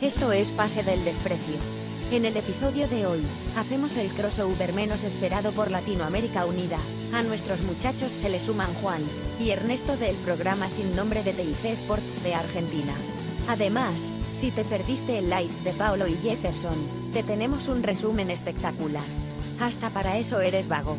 [0.00, 1.56] Esto es Pase del Desprecio.
[2.10, 3.20] En el episodio de hoy,
[3.54, 6.78] hacemos el crossover menos esperado por Latinoamérica Unida.
[7.12, 9.02] A nuestros muchachos se le suman Juan
[9.38, 12.94] y Ernesto del programa sin nombre de TIC Sports de Argentina.
[13.46, 16.78] Además, si te perdiste el live de Paolo y Jefferson,
[17.12, 19.04] te tenemos un resumen espectacular.
[19.60, 20.96] Hasta para eso eres vago.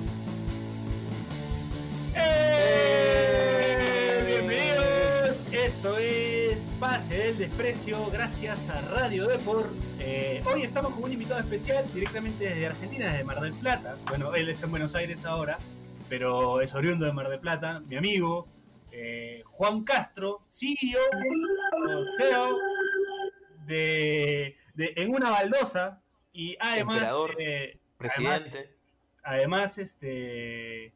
[7.09, 9.69] Del Desprecio, gracias a Radio Deport.
[9.99, 13.97] Eh, hoy estamos con un invitado especial directamente desde Argentina, desde Mar del Plata.
[14.07, 15.57] Bueno, él está en Buenos Aires ahora,
[16.09, 18.47] pero es oriundo de Mar del Plata, mi amigo
[18.91, 22.57] eh, Juan Castro, CEO, o CEO
[23.65, 26.01] de, de En una baldosa
[26.33, 26.97] y además...
[26.97, 28.75] Emperador, eh, Presidente.
[29.23, 30.93] Además, este,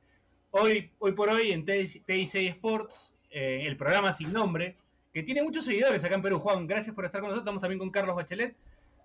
[0.51, 4.77] hoy, hoy por hoy en TIC Sports, el programa sin nombre,
[5.15, 6.39] que tiene muchos seguidores acá en Perú.
[6.39, 7.43] Juan, gracias por estar con nosotros.
[7.43, 8.53] Estamos también con Carlos Bachelet.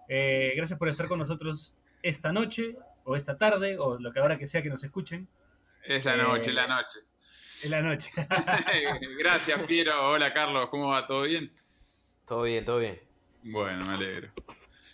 [0.09, 4.37] Eh, gracias por estar con nosotros esta noche, o esta tarde, o lo que ahora
[4.37, 5.29] que sea que nos escuchen.
[5.85, 6.99] Es la Eh, noche, la noche.
[7.63, 8.11] En la noche.
[9.19, 10.11] Gracias, Piero.
[10.11, 10.69] Hola, Carlos.
[10.71, 11.07] ¿Cómo va?
[11.07, 11.52] ¿Todo bien?
[12.27, 12.99] Todo bien, todo bien.
[13.45, 14.30] Bueno, me alegro.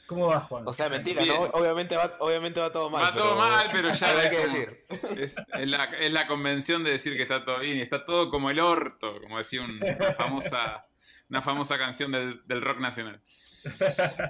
[0.06, 0.64] ¿Cómo va, Juan?
[0.68, 1.24] O sea, mentira.
[1.24, 1.40] ¿no?
[1.44, 3.04] Obviamente va, obviamente va todo mal.
[3.04, 4.84] va todo mal, pero ya hay es que decir.
[5.18, 8.30] Es, es la, es la convención de decir que está todo bien y está todo
[8.30, 10.86] como el orto, como decía un- una famosa,
[11.28, 13.20] una famosa canción del, del rock nacional.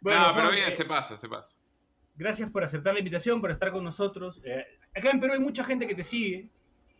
[0.00, 1.58] Bueno, no, pero bien, eh, se pasa, se pasa.
[2.14, 4.40] gracias por aceptar la invitación, por estar con nosotros.
[4.44, 6.48] Eh, acá en Perú hay mucha gente que te sigue.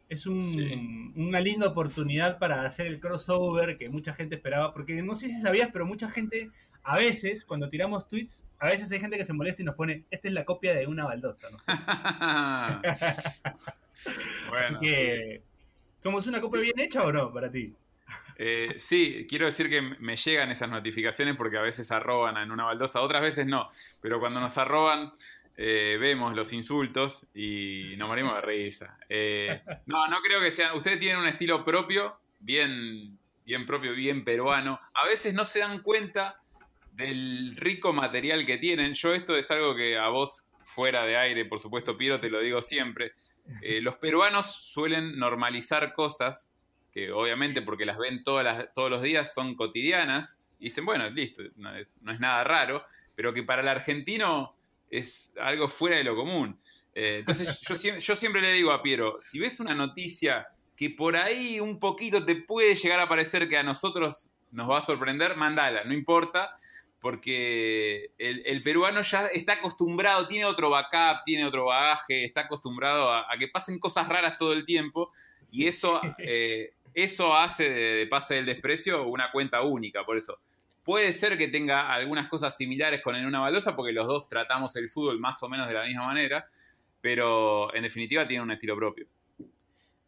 [0.08, 1.12] Es un- Sí.
[1.14, 4.72] una linda oportunidad para hacer el crossover que mucha gente esperaba.
[4.72, 6.50] Porque no sé si sabías, pero mucha gente,
[6.82, 10.04] a veces, cuando tiramos tweets, a veces hay gente que se molesta y nos pone,
[10.10, 11.48] esta es la copia de una baldosa.
[11.50, 11.58] ¿no?
[14.48, 15.42] bueno, Así que,
[16.02, 17.72] ¿somos una copia bien hecha o no para ti?
[18.38, 22.64] Eh, sí, quiero decir que me llegan esas notificaciones porque a veces arroban en una
[22.64, 23.70] baldosa, otras veces no,
[24.00, 25.14] pero cuando nos arroban
[25.58, 28.98] eh, vemos los insultos y nos morimos de risa.
[29.08, 34.22] Eh, no, no creo que sean, ustedes tienen un estilo propio, bien, bien propio, bien
[34.22, 34.78] peruano.
[34.92, 36.40] A veces no se dan cuenta
[36.92, 38.92] del rico material que tienen.
[38.92, 42.40] Yo esto es algo que a vos fuera de aire, por supuesto, Piero, te lo
[42.40, 43.12] digo siempre.
[43.62, 46.50] Eh, los peruanos suelen normalizar cosas
[46.96, 51.10] que obviamente porque las ven todas las- todos los días son cotidianas, y dicen, bueno,
[51.10, 54.56] listo, no es, no es nada raro, pero que para el argentino
[54.88, 56.58] es algo fuera de lo común.
[56.94, 60.88] Eh, entonces yo, siem- yo siempre le digo a Piero, si ves una noticia que
[60.88, 64.80] por ahí un poquito te puede llegar a parecer que a nosotros nos va a
[64.80, 66.54] sorprender, mandala, no importa,
[66.98, 73.30] porque el, peruano ya está acostumbrado, tiene otro backup, tiene otro bagaje, está acostumbrado a,
[73.30, 75.10] a que pasen cosas raras todo el tiempo,
[75.50, 80.38] y eso, eh, eso hace de, de Pase del Desprecio una cuenta única, por eso.
[80.82, 84.74] Puede ser que tenga algunas cosas similares con En una balosa, porque los dos tratamos
[84.76, 86.48] el fútbol más o menos de la misma manera,
[87.02, 89.06] pero en definitiva tiene un estilo propio.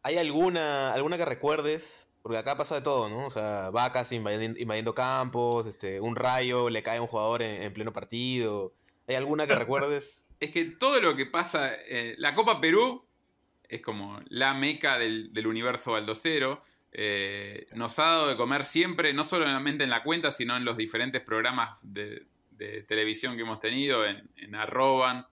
[0.02, 2.08] ¿Hay alguna, alguna que recuerdes?
[2.22, 3.26] Porque acá pasa de todo, ¿no?
[3.26, 7.62] O sea, vacas invadiendo, invadiendo campos, este, un rayo, le cae a un jugador en,
[7.62, 8.72] en pleno partido.
[9.06, 10.26] ¿Hay alguna que recuerdes?
[10.40, 13.04] Es que todo lo que pasa, eh, la Copa Perú
[13.68, 16.62] es como la meca del, del universo baldocero.
[16.92, 20.76] Eh, nos ha dado de comer siempre, no solamente en la cuenta, sino en los
[20.76, 25.26] diferentes programas de, de televisión que hemos tenido, en, en Arroban,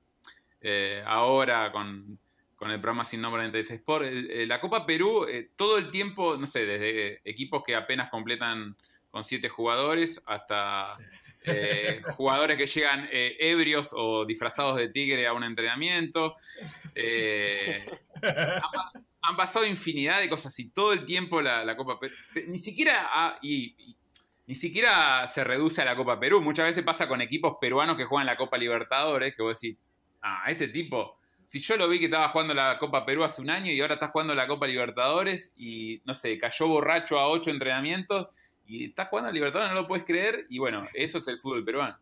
[0.60, 2.18] eh, ahora con,
[2.56, 4.04] con el programa sin nombre en TS Sport.
[4.06, 8.76] El- eh, la Copa Perú, todo el tiempo, no sé, desde equipos que apenas completan
[9.10, 10.98] con siete jugadores hasta
[11.44, 16.36] eh, jugadores que llegan eh, ebrios o disfrazados de tigre a un entrenamiento.
[16.94, 17.86] Eh,
[19.28, 22.14] han pasado infinidad de cosas y todo el tiempo la, la Copa Perú.
[22.48, 23.96] Ni siquiera, ha- y- y-
[24.46, 26.40] ni siquiera se reduce a la Copa Perú.
[26.40, 29.76] Muchas veces pasa con equipos peruanos que juegan la Copa Libertadores, que vos decís,
[30.22, 33.50] ah, este tipo, si yo lo vi que estaba jugando la Copa Perú hace un
[33.50, 37.50] año y ahora está jugando la Copa Libertadores y, no sé, cayó borracho a ocho
[37.50, 38.28] entrenamientos
[38.66, 40.46] y está jugando a Libertadores, no lo puedes creer.
[40.48, 41.96] Y bueno, eso es el fútbol peruano.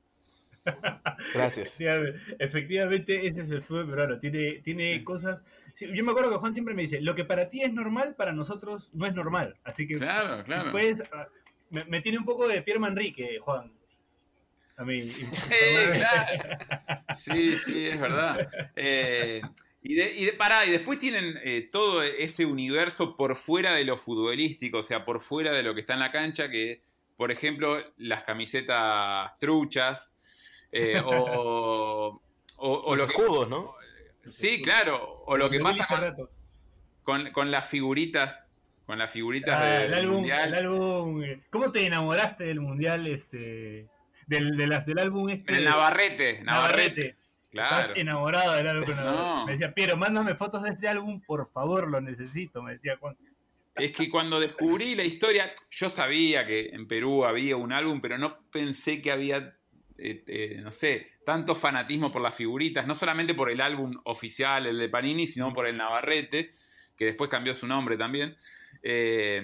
[1.35, 1.79] Gracias.
[1.81, 4.19] Efectivamente, efectivamente, ese es el fútbol peruano.
[4.19, 5.41] Tiene, tiene cosas.
[5.75, 8.15] Sí, yo me acuerdo que Juan siempre me dice: Lo que para ti es normal,
[8.17, 9.56] para nosotros no es normal.
[9.65, 10.65] Así que Claro, claro.
[10.65, 11.29] después, ah,
[11.71, 13.73] me, me tiene un poco de Pierre Manrique, Juan.
[14.76, 14.99] A mí.
[15.50, 16.44] Eh, claro.
[17.15, 18.49] Sí, sí, es verdad.
[18.75, 19.41] Eh,
[19.82, 23.85] y, de, y, de- pará, y después tienen eh, todo ese universo por fuera de
[23.85, 26.82] lo futbolístico, o sea, por fuera de lo que está en la cancha, que,
[27.17, 30.17] por ejemplo, las camisetas truchas,
[30.73, 32.21] eh, o,
[32.56, 33.12] o, o Los lo que...
[33.23, 33.75] escudos, ¿no?
[34.25, 36.29] Sí, claro, o lo que De pasa con,
[37.03, 38.55] con, con las figuritas,
[38.87, 40.49] con las figuritas Ah, del el álbum, mundial.
[40.49, 43.06] el álbum, eh, ¿Cómo te enamoraste del mundial?
[43.06, 43.87] Este,
[44.26, 45.56] del, del álbum este.
[45.56, 47.17] El Navarrete, Navarrete.
[47.50, 47.88] Claro.
[47.93, 49.44] Estás enamorado del álbum.
[49.47, 53.17] Me decía, Piero, mándame fotos de este álbum, por favor, lo necesito, me decía Juan.
[53.76, 58.19] Es que cuando descubrí la historia, yo sabía que en Perú había un álbum, pero
[58.19, 59.56] no pensé que había,
[59.99, 64.67] eh, eh, no sé, tanto fanatismo por las figuritas, no solamente por el álbum oficial,
[64.67, 66.50] el de Panini, sino por el Navarrete,
[66.97, 68.37] que después cambió su nombre también.
[68.82, 69.43] Eh,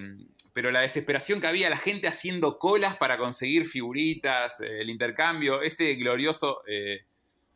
[0.53, 5.95] pero la desesperación que había, la gente haciendo colas para conseguir figuritas, el intercambio, ese
[5.95, 6.63] glorioso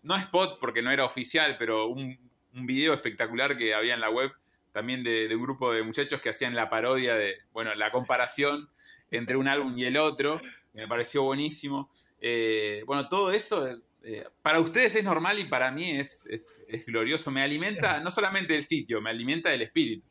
[0.05, 2.17] no spot porque no era oficial, pero un,
[2.53, 4.31] video espectacular que había en la web
[4.71, 8.69] también de, un grupo de muchachos que hacían la parodia de, bueno, la comparación
[9.11, 10.41] entre un álbum y el otro,
[10.73, 11.91] me pareció buenísimo.
[12.21, 13.67] Eh, bueno, todo eso
[14.05, 17.31] eh, para ustedes es normal y para mí es, es, glorioso.
[17.31, 20.07] Me alimenta no solamente el sitio, me alimenta el espíritu.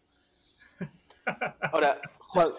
[1.72, 2.50] Ahora, Juan,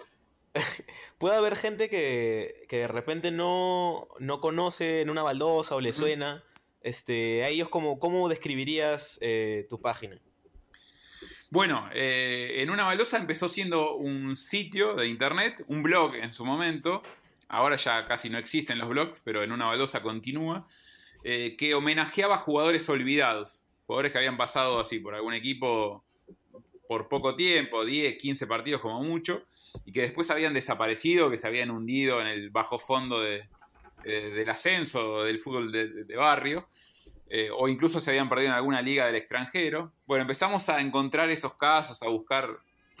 [1.17, 6.43] puede haber gente que, de repente no, no conoce en una baldosa o le suena.
[6.81, 10.19] Este, a ellos, ¿cómo, cómo describirías eh, tu página?
[11.49, 16.45] Bueno, eh, en una baldosa empezó siendo un sitio de internet, un blog en su
[16.45, 17.01] momento.
[17.47, 20.67] Ahora ya casi no existen los blogs, pero en una baldosa continúa.
[21.27, 23.65] Eh, que homenajeaba jugadores olvidados.
[23.87, 26.03] Jugadores que habían pasado así por algún equipo
[26.87, 29.41] por poco tiempo, 10, 15 partidos como mucho,
[29.85, 33.49] y que después habían desaparecido, que se habían hundido en el bajo fondo de,
[34.03, 36.67] del ascenso del fútbol de, barrio,
[37.27, 39.93] eh, o incluso se habían perdido en alguna liga del extranjero.
[40.05, 42.49] Bueno, empezamos a encontrar esos casos, a buscar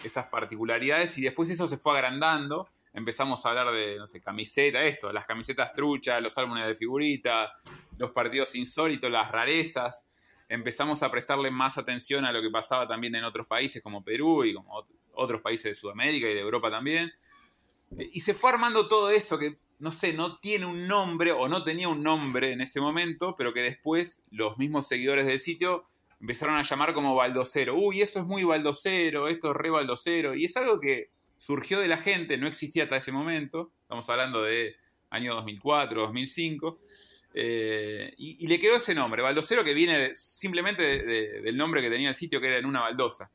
[0.03, 2.67] esas particularidades y después eso se fue agrandando.
[2.95, 7.51] Empezamos a hablar de, no sé, camiseta, esto, las camisetas truchas, los álbumes de figuritas,
[7.97, 10.07] los partidos insólitos, las rarezas.
[10.47, 14.45] Empezamos a prestarle más atención a lo que pasaba también en otros países como Perú
[14.45, 17.11] y como otros países de Sudamérica y de Europa también.
[17.97, 21.63] Y se fue armando todo eso que no sé, no tiene un nombre o no
[21.63, 25.83] tenía un nombre en ese momento, pero que después los mismos seguidores del sitio
[26.19, 27.75] empezaron a llamar como baldocero.
[27.75, 30.33] Uy, eso es muy baldocero, esto es re baldocero.
[30.33, 31.11] Y es algo que
[31.45, 33.71] surgió de la gente, no existía hasta ese momento.
[33.81, 34.75] Estamos hablando de
[35.11, 36.79] año 2004, 2005.
[37.35, 42.15] Eh, y, le quedó ese nombre, baldocero, que viene simplemente del nombre que tenía el
[42.15, 43.29] sitio, que era en una baldosa.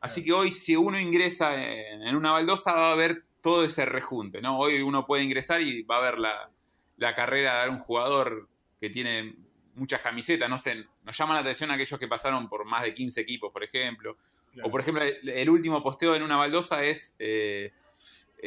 [0.00, 3.86] Así que hoy, si uno ingresa en, en una baldosa, va a ver todo ese
[3.86, 4.58] rejunte, ¿no?
[4.58, 9.36] Hoy uno puede ingresar y va a ver la, carrera de un jugador que tiene
[9.74, 13.20] muchas camisetas, no sé, nos llama la atención aquellos que pasaron por más de 15
[13.20, 14.16] equipos, por ejemplo.
[14.62, 17.72] O por ejemplo, el, último posteo en una baldosa es eh,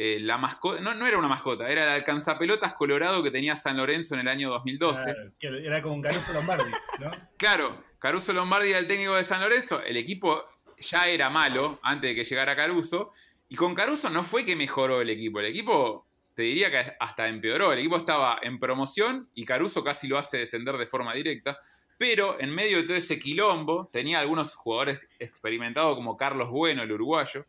[0.00, 3.76] eh, la mascota, no, no era una mascota, era el alcanzapelotas colorado que tenía San
[3.76, 5.14] Lorenzo en el año 2012.
[5.40, 6.70] era como un Caruso Lombardi,
[7.00, 7.10] ¿no?
[7.36, 10.44] claro, Caruso Lombardi era el técnico de San Lorenzo, el equipo
[10.78, 13.12] ya era malo antes de que llegara Caruso,
[13.48, 17.26] y con Caruso no fue que mejoró el equipo, el equipo te diría que hasta
[17.26, 21.58] empeoró, el equipo estaba en promoción y Caruso casi lo hace descender de forma directa,
[21.98, 26.92] pero en medio de todo ese quilombo tenía algunos jugadores experimentados como Carlos Bueno, el
[26.92, 27.44] uruguayo,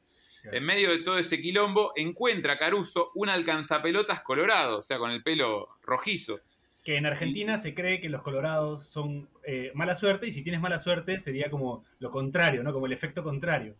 [0.51, 5.21] en medio de todo ese quilombo encuentra Caruso un alcanzapelotas colorado, o sea, con el
[5.21, 6.39] pelo rojizo.
[6.83, 10.61] Que en Argentina se cree que los colorados son eh, mala suerte y si tienes
[10.61, 12.73] mala suerte sería como lo contrario, ¿no?
[12.73, 13.75] Como el efecto contrario.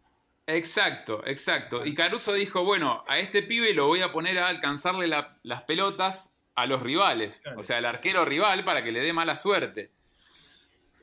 [0.45, 1.86] Exacto, exacto.
[1.86, 6.36] Y Caruso dijo, bueno, a este pibe lo voy a poner a alcanzarle las pelotas
[6.56, 9.91] a los rivales, o sea, al arquero rival para que le dé mala suerte.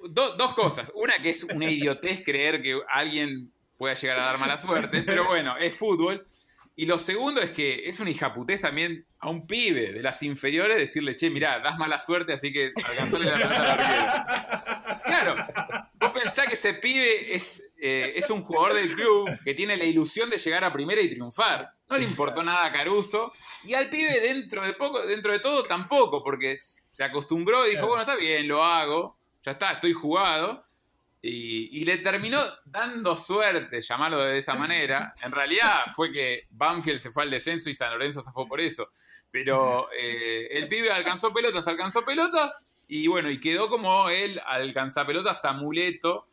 [0.09, 0.91] Dos cosas.
[0.95, 5.26] Una que es una idiotez creer que alguien pueda llegar a dar mala suerte, pero
[5.26, 6.25] bueno, es fútbol.
[6.79, 10.76] Y lo segundo es que es una hijaputés también a un pibe de las inferiores
[10.76, 15.03] decirle, che, mirá, das mala suerte, así que alcanzarle la pelota al.
[15.03, 15.47] Claro,
[15.95, 19.85] vos pensás que ese pibe es eh, es un jugador del club que tiene la
[19.85, 21.73] ilusión de llegar a primera y triunfar.
[21.88, 23.33] No le importó nada a Caruso.
[23.65, 27.87] Y al pibe dentro de poco, dentro de todo tampoco, porque se acostumbró y dijo,
[27.87, 30.65] bueno, está bien, lo hago, ya está, estoy jugado.
[31.23, 35.15] Y, le terminó dando suerte, llamarlo de esa manera.
[35.23, 38.61] En realidad fue que Banfield se fue al descenso y San Lorenzo se fue por
[38.61, 38.91] eso.
[39.31, 45.45] Pero eh, el pibe alcanzó pelotas, alcanzó pelotas, y bueno, y quedó como el alcanzapelotas
[45.45, 46.26] amuleto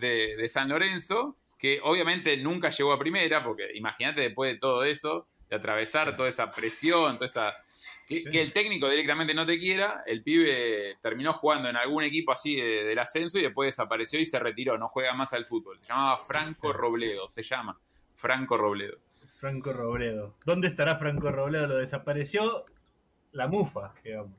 [0.00, 5.28] de, San Lorenzo, que obviamente nunca llegó a primera, porque imagínate después de todo eso,
[5.48, 7.56] de atravesar toda esa presión, toda esa...
[8.10, 12.56] Que, el técnico directamente no te quiera, el pibe terminó jugando en algún equipo así
[12.56, 15.78] del ascenso y después desapareció y se retiró, no juega más al fútbol.
[15.78, 17.78] Se llamaba Franco Robledo, se llama
[18.16, 18.98] Franco Robledo.
[19.38, 20.34] Franco Robledo.
[20.44, 21.68] ¿Dónde estará Franco Robledo?
[21.68, 22.66] Lo desapareció
[23.30, 24.32] la mufa, digamos.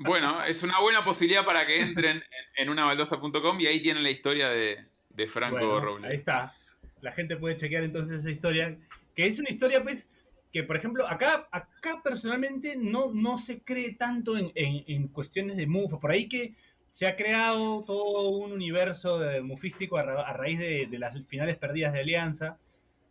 [0.00, 2.22] Bueno, es una buena posibilidad para que entren en,
[2.56, 6.08] en unabaldosa.com y ahí tienen la historia de, de Franco Robledo.
[6.08, 6.54] Ahí está.
[7.00, 8.76] La gente puede chequear entonces esa historia,
[9.14, 10.08] que es una historia, pues,
[10.52, 15.66] que, por ejemplo, acá, acá personalmente no, no se cree tanto en, en, cuestiones de
[15.66, 15.98] mufa.
[15.98, 16.54] Por ahí que
[16.90, 22.00] se ha creado todo un universo de mufístico a, raíz de, las finales perdidas de
[22.00, 22.58] Alianza.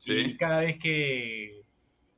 [0.06, 1.64] Y cada vez que,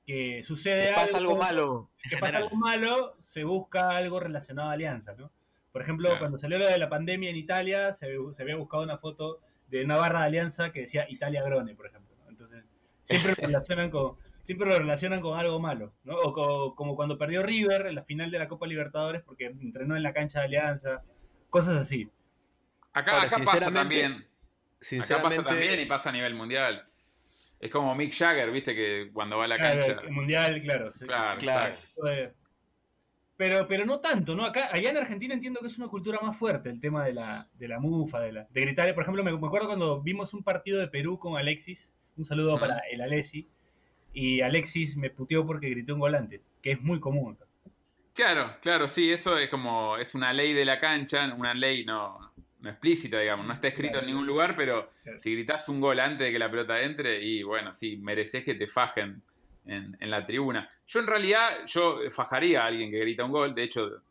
[0.06, 5.14] que sucede pasa algo, malo, que pasa algo malo, se busca algo relacionado a Alianza,
[5.18, 5.32] ¿no?
[5.72, 8.98] Por ejemplo, cuando salió lo de la pandemia en Italia, se, se, había buscado una
[8.98, 9.40] foto
[9.70, 12.16] de una barra de Alianza que decía Italia Grone, por ejemplo.
[12.30, 12.64] Entonces,
[13.06, 16.16] siempre lo relacionan con, siempre lo relacionan con algo malo, ¿no?
[16.18, 20.04] O como cuando perdió River en la final de la Copa Libertadores porque entrenó en
[20.04, 21.02] la cancha de Alianza,
[21.50, 22.10] cosas así.
[22.94, 24.28] Acá, acá pasa también.
[24.80, 26.86] Sinceramente, acá pasa también y pasa a nivel mundial.
[27.60, 30.02] Es como Mick Jagger, viste, que cuando va a la cancha.
[30.04, 30.92] El mundial, claro.
[31.00, 31.76] claro, claro.
[33.36, 34.46] Pero, pero no tanto, ¿no?
[34.46, 37.48] Acá, allá en Argentina entiendo que es una cultura más fuerte el tema de la,
[37.54, 38.94] de la mufa, de, la, de gritar.
[38.94, 42.80] Por ejemplo, me, acuerdo cuando vimos un partido de Perú con Alexis, un saludo para
[42.92, 43.50] el Alessi,
[44.14, 47.38] y Alexis me puteó porque gritó un volante, que es muy común.
[48.14, 52.32] Claro, claro, sí, eso es como, es una ley de la cancha, una ley no,
[52.60, 56.28] no explícita, digamos, no está escrito en ningún lugar, pero si gritas un gol antes
[56.28, 59.22] de que la pelota entre, y bueno, sí, mereces que te fajen
[59.66, 60.70] en, la tribuna.
[60.88, 64.04] Yo en realidad, yo fajaría a alguien que grita un gol, de hecho,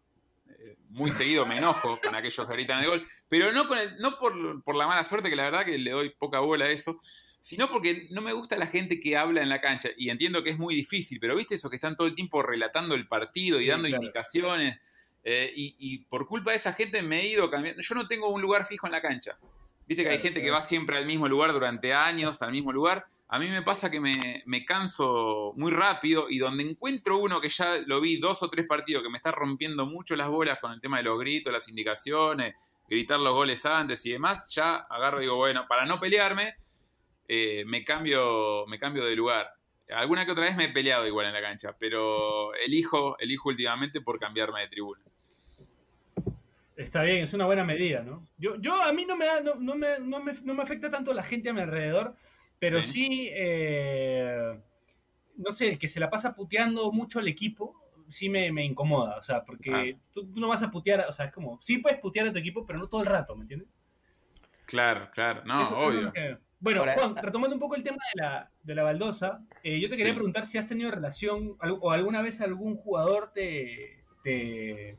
[0.48, 3.96] eh, muy seguido me enojo con aquellos que gritan el gol, pero no, con el,
[3.98, 6.70] no por, por la mala suerte, que la verdad que le doy poca bola a
[6.70, 7.00] eso,
[7.42, 10.50] sino porque no me gusta la gente que habla en la cancha, y entiendo que
[10.50, 13.66] es muy difícil, pero viste eso que están todo el tiempo relatando el partido y
[13.66, 14.78] dando indicaciones
[15.24, 17.82] eh, y, por culpa de esa gente me he ido cambiando.
[17.82, 19.38] Yo no tengo un lugar fijo en la cancha.
[19.86, 23.04] Viste que hay gente que va siempre al mismo lugar durante años, al mismo lugar.
[23.28, 27.78] A mí me pasa que me, canso muy rápido y donde encuentro uno que ya
[27.86, 30.80] lo vi dos o tres partidos que me está rompiendo mucho las bolas con el
[30.80, 32.54] tema de los gritos, las indicaciones,
[32.88, 36.54] gritar los goles antes y demás, ya agarro y digo, bueno, para no pelearme,
[37.34, 39.48] eh, me, cambio, me cambio de lugar.
[39.88, 44.02] Alguna que otra vez me he peleado igual en la cancha, pero elijo, elijo últimamente
[44.02, 45.00] por cambiarme de tribuna.
[46.76, 48.28] Está bien, es una buena medida, ¿no?
[48.36, 50.90] Yo, yo a mí no me, da, no, no, me, no, me, no me afecta
[50.90, 52.14] tanto la gente a mi alrededor,
[52.58, 54.60] pero sí, eh,
[55.38, 59.16] no sé, el que se la pasa puteando mucho al equipo, sí me, me incomoda,
[59.16, 60.00] o sea, porque ah.
[60.12, 62.66] tú, no vas a putear, o sea, es como, sí puedes putear a tu equipo,
[62.66, 63.68] pero no todo el rato, ¿me entiendes?
[64.66, 66.12] Claro, claro, no, obvio.
[66.62, 69.96] Bueno, Juan, retomando un poco el tema de la, de la baldosa, eh, yo te
[69.96, 74.96] quería preguntar si has tenido relación o alguna vez algún jugador te, te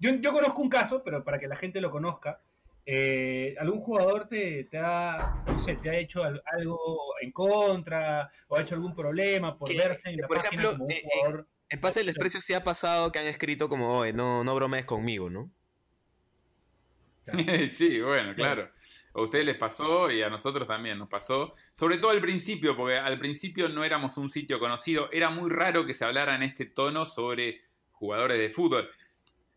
[0.00, 2.40] yo, conozco un caso, pero para que la gente lo conozca,
[2.84, 8.62] eh, ¿algún jugador te, ha, no sé, te ha hecho algo en contra o ha
[8.62, 11.46] hecho algún problema por verse en la por ejemplo, como un eh, jugador?
[11.68, 14.84] En Pase del Desprecio sí ha pasado que han escrito como, oye, no, no bromees
[14.84, 15.48] conmigo, ¿no?
[17.70, 18.68] sí, bueno, claro.
[19.14, 21.54] A ustedes les pasó y a nosotros también nos pasó.
[21.74, 25.10] Sobre todo al principio, porque al principio no éramos un sitio conocido.
[25.12, 28.90] Era muy raro que se hablara en este tono sobre jugadores de fútbol.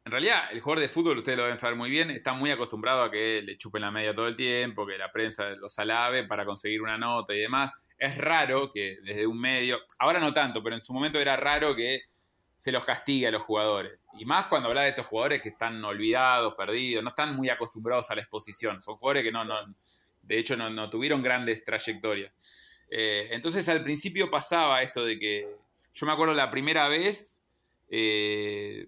[0.05, 3.01] En realidad, el jugador de fútbol, ustedes lo deben saber muy bien, está muy acostumbrado
[3.01, 6.45] a que le chupen la media todo el tiempo, que la prensa los alabe para
[6.45, 7.71] conseguir una nota y demás.
[7.97, 11.75] Es raro que desde un medio, ahora no tanto, pero en su momento era raro
[11.75, 12.01] que
[12.65, 13.99] se los castigue a los jugadores.
[14.17, 18.09] Y más cuando habla de estos jugadores que están olvidados, perdidos, no están muy acostumbrados
[18.09, 18.81] a la exposición.
[18.81, 19.53] Son jugadores que no, no
[20.23, 22.33] de hecho, no, tuvieron grandes trayectorias.
[22.89, 25.47] Eh, entonces al principio pasaba esto de que,
[25.93, 27.45] yo me acuerdo la primera vez,
[27.87, 28.87] eh,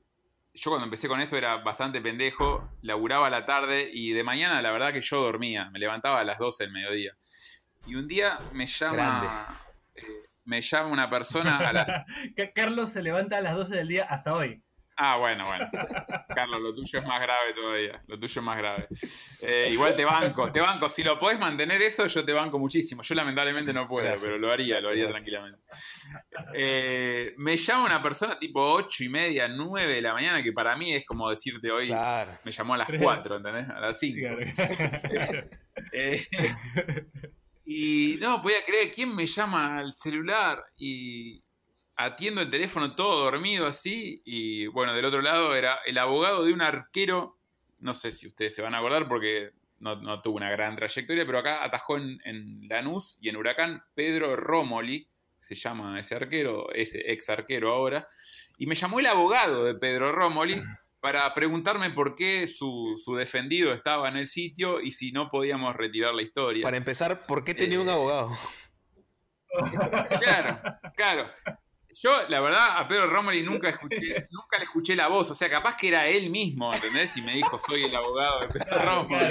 [0.55, 4.60] yo cuando empecé con esto era bastante pendejo, laburaba a la tarde y de mañana
[4.60, 7.15] la verdad que yo dormía, me levantaba a las 12 del mediodía.
[7.86, 9.66] Y un día me llama,
[10.47, 11.87] me llama una persona a las...
[12.55, 14.63] Carlos se levanta a las 12 del día hasta hoy.
[14.99, 15.69] Ah, bueno, bueno.
[16.33, 18.01] Carlos, lo tuyo es más grave todavía.
[18.07, 18.87] Lo tuyo es más grave.
[19.43, 20.89] Eh, igual te banco, te banco.
[20.89, 23.03] Si lo podés mantener eso, yo te banco muchísimo.
[23.03, 25.59] Yo lamentablemente no puedo, pero lo haría, lo haría tranquilamente.
[26.55, 30.75] Eh, me llama una persona tipo 8 y media, 9 de la mañana, que para
[30.75, 31.93] mí es como decirte hoy,
[32.43, 33.69] me llamó a las 4, ¿entendés?
[33.69, 34.17] A las 5.
[35.93, 36.25] Eh,
[37.69, 41.43] y no podía creer quién me llama al celular y
[41.97, 46.53] atiendo el teléfono todo dormido así y bueno, del otro lado era el abogado de
[46.53, 47.38] un arquero,
[47.79, 51.39] no sé si ustedes se van a acordar porque no, tuvo una gran trayectoria, pero
[51.39, 57.29] acá atajó en, Lanús y en Huracán Pedro Romoli, se llama ese arquero, ese ex
[57.29, 58.07] arquero ahora,
[58.57, 60.63] y me llamó el abogado de Pedro Romoli
[60.99, 66.13] para preguntarme por qué su, defendido estaba en el sitio y si no podíamos retirar
[66.13, 66.63] la historia.
[66.63, 68.31] Para empezar, ¿por qué tenía un eh, abogado?
[70.19, 70.59] Claro,
[70.95, 71.29] claro
[72.01, 75.31] yo, la verdad, a Pedro Romoli nunca, escuché, nunca le escuché la voz.
[75.31, 77.15] O sea, capaz que era él mismo, ¿entendés?
[77.17, 79.25] Y me dijo, soy el abogado de Pedro Romoli.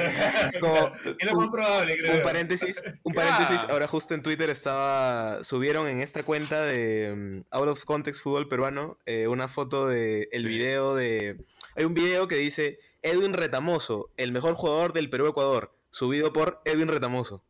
[1.18, 2.16] es lo más probable, creo.
[2.16, 3.64] Un paréntesis, un paréntesis.
[3.68, 8.48] Ahora justo en Twitter estaba, subieron en esta cuenta de um, Out of Context Fútbol
[8.48, 11.44] Peruano eh, una foto de el video de...
[11.76, 16.88] Hay un video que dice Edwin Retamoso, el mejor jugador del Perú-Ecuador, subido por Edwin
[16.88, 17.44] Retamoso.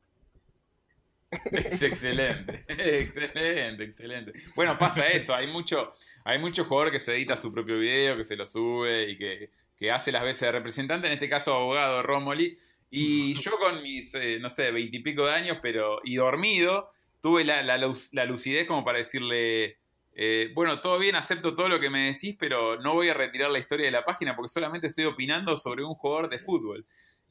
[1.45, 4.33] Es excelente, excelente, excelente.
[4.55, 5.93] Bueno, pasa eso, hay mucho,
[6.25, 9.51] hay mucho jugador que se edita su propio video, que se lo sube y que,
[9.91, 12.57] hace las veces de representante, en este caso abogado Romoli,
[12.91, 16.89] y yo con mis, eh, no sé, veintipico de años, pero, y dormido,
[17.21, 19.79] tuve la, la, lucidez como para decirle,
[20.15, 23.51] eh, bueno, todo bien, acepto todo lo que me decís, pero no voy a retirar
[23.51, 26.87] la historia de la página porque solamente estoy opinando sobre un jugador de fútbol.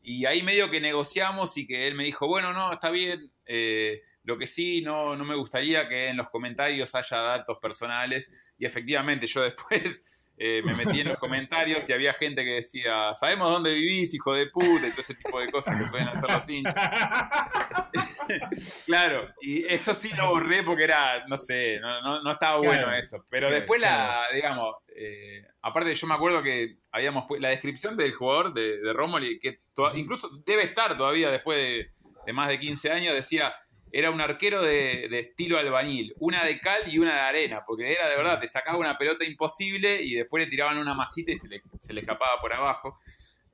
[0.07, 4.03] Y ahí medio que negociamos y que él me dijo, bueno, no, está bien, eh,
[4.21, 8.53] lo que sí, no, no me gustaría que en los comentarios haya datos personales.
[8.55, 13.13] Y efectivamente, yo después eh, me metí en los comentarios y había gente que decía,
[13.13, 16.29] sabemos dónde vivís, hijo de puta, y todo ese tipo de cosas que suelen hacer
[16.29, 16.75] los hinchas.
[18.85, 23.23] claro, y eso sí lo borré porque era, no sé, no, no, estaba bueno eso.
[23.29, 28.53] Pero después la, digamos, eh, aparte yo me acuerdo que habíamos la descripción del jugador
[28.53, 29.59] de, de Romoli, que
[29.95, 31.87] incluso debe estar todavía después
[32.25, 33.53] de, más de 15 años, decía,
[33.97, 38.09] era un arquero de, estilo albañil, una de cal y una de arena, porque era
[38.09, 41.47] de verdad, te sacaba una pelota imposible y después le tiraban una masita y se
[41.47, 42.99] le, se le escapaba por abajo.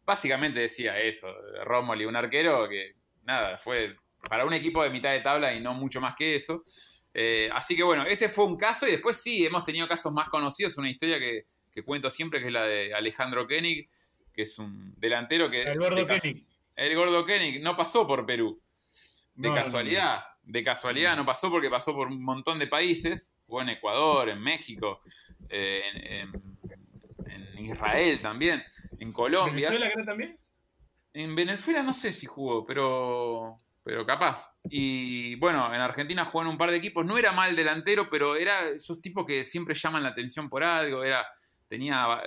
[0.04, 1.28] Básicamente decía eso,
[1.64, 3.96] Romoli, un arquero que, nada, fue
[4.28, 6.64] para un equipo de mitad de tabla y no mucho más que eso.
[7.14, 10.28] Eh, así que bueno, ese fue un caso y después sí, hemos tenido casos más
[10.30, 11.46] conocidos, una historia que,
[11.86, 13.88] cuento siempre que es la de Alejandro Koenig,
[14.34, 15.62] que es un delantero que...
[15.62, 16.48] El gordo Koenig.
[16.76, 18.60] El gordo Koenig no pasó por Perú.
[19.36, 23.70] De casualidad, de casualidad no pasó porque pasó por un montón de países, jugó en
[23.70, 25.02] Ecuador, en México,
[25.50, 26.24] eh,
[27.26, 28.64] en, Israel también,
[29.00, 29.68] en Colombia.
[29.68, 30.38] ¿En Venezuela también?
[31.14, 34.54] En Venezuela no sé si jugó, pero pero capaz.
[34.70, 37.06] Y bueno, en Argentina jugó en un par de equipos.
[37.06, 41.04] No era mal delantero, pero era esos tipos que siempre llaman la atención por algo.
[41.04, 41.26] Era,
[41.68, 42.22] tenía,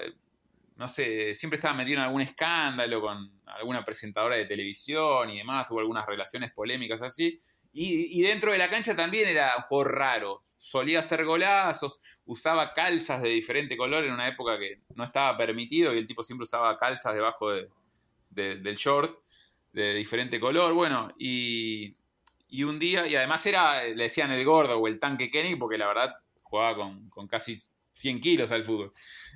[0.77, 5.67] no sé, siempre estaba metido en algún escándalo con alguna presentadora de televisión y demás.
[5.67, 7.39] Tuvo algunas relaciones polémicas así.
[7.77, 10.43] Y, dentro de la cancha también era un juego raro.
[10.57, 15.93] Solía hacer golazos, usaba calzas de diferente color en una época que no estaba permitido
[15.93, 17.51] y el tipo siempre usaba calzas debajo
[18.31, 19.19] del short
[19.73, 21.97] de diferente color, bueno, y,
[22.63, 25.89] un día, y además era, le decían el gordo o el tanque Kenny, porque la
[25.89, 27.57] verdad jugaba con, casi
[27.93, 28.93] 100 kilos al fútbol.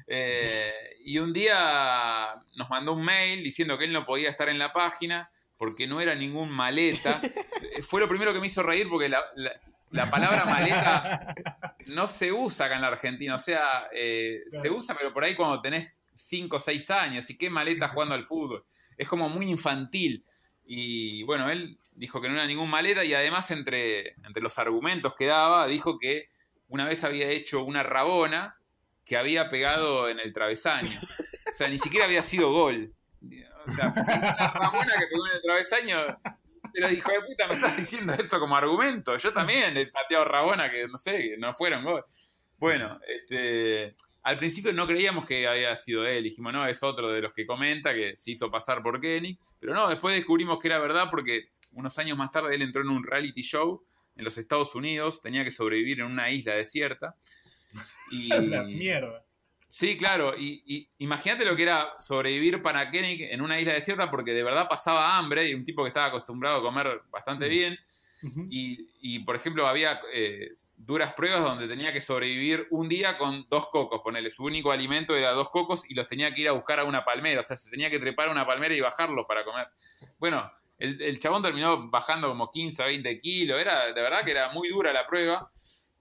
[0.07, 0.73] Eh,
[1.05, 4.73] y un día nos mandó un mail diciendo que él no podía estar en la
[4.73, 7.21] página porque no era ningún maleta.
[7.83, 11.35] Fue lo primero que me hizo reír porque la, palabra maleta
[11.87, 13.35] no se usa acá en la Argentina.
[13.35, 17.29] O sea, eh, se usa, pero por ahí cuando tenés 5 o 6 años.
[17.29, 18.65] ¿Y qué maleta jugando al fútbol?
[18.99, 20.25] es como muy infantil.
[20.67, 25.15] Y bueno, él dijo que no era ningún maleta y además entre, entre los argumentos
[25.17, 26.29] que daba, dijo que
[26.69, 28.57] una vez había hecho una rabona
[29.07, 31.01] que había pegado en el travesaño.
[31.51, 32.93] O sea, ni siquiera había sido gol.
[33.67, 36.21] O sea, una rabona que pegó en el travesaño.
[36.73, 39.17] Pero dijo, de puta, me estás diciendo eso como argumento.
[39.17, 42.05] Yo también he pateado rabona que, no sé, no fueron gol.
[42.59, 47.23] Bueno, este, al principio no creíamos que había sido él, dijimos, no, es otro de
[47.23, 50.79] los que comenta que se hizo pasar por Kenny, pero no, después descubrimos que era
[50.79, 53.85] verdad porque unos años más tarde él entró en un reality show
[54.17, 57.17] en los Estados Unidos, tenía que sobrevivir en una isla desierta.
[58.11, 58.29] Y...
[58.29, 59.23] La mierda.
[59.69, 64.33] Sí, claro, y, imagínate lo que era sobrevivir para Kenny en una isla desierta porque
[64.33, 67.79] de verdad pasaba hambre y un tipo que estaba acostumbrado a comer bastante bien.
[68.51, 73.69] y, por ejemplo, había eh, duras pruebas donde tenía que sobrevivir un día con dos
[73.69, 76.81] cocos, ponele, su único alimento era dos cocos y los tenía que ir a buscar
[76.81, 79.45] a una palmera, o sea, se tenía que trepar a una palmera y bajarlos para
[79.45, 79.69] comer.
[80.19, 84.69] Bueno, el, chabón terminó bajando como 15, 20 kilos, era de verdad que era muy
[84.69, 85.51] dura la prueba.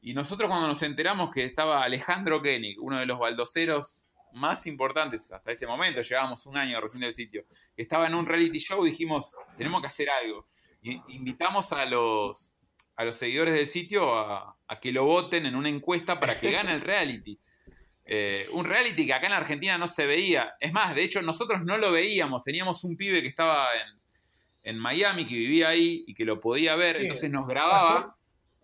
[0.08, 5.34] Y nosotros cuando nos enteramos que estaba Alejandro Koenig, uno de los baldoceros más importantes
[5.34, 7.44] hasta ese momento, llevábamos un año recién del sitio,
[7.76, 10.48] estaba en un reality show, dijimos, tenemos que hacer algo.
[10.82, 12.56] Y invitamos a los,
[12.96, 16.72] a los seguidores del sitio a, que lo voten en una encuesta para que gane
[16.72, 17.38] el reality.
[18.10, 20.54] Eh, un reality que acá en la Argentina no se veía.
[20.62, 22.42] Es más, de hecho, nosotros no lo veíamos.
[22.42, 23.68] Teníamos un pibe que estaba
[24.64, 28.17] en, Miami, que vivía ahí y que lo podía ver, entonces nos grababa.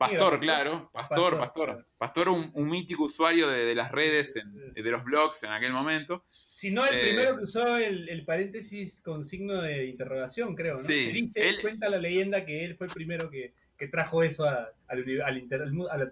[0.10, 1.88] Pastor, claro, Pastor, Pastor.
[1.98, 6.24] Pastor, un, mítico usuario de, las redes, de los blogs en aquel momento.
[6.28, 10.80] Si no, el primero eh, que usó el, paréntesis con signo de interrogación, creo, ¿no?
[10.80, 14.70] Sí, él, cuenta la leyenda que él fue el primero que, que trajo eso a,
[14.88, 15.48] al, al,
[15.92, 16.10] a la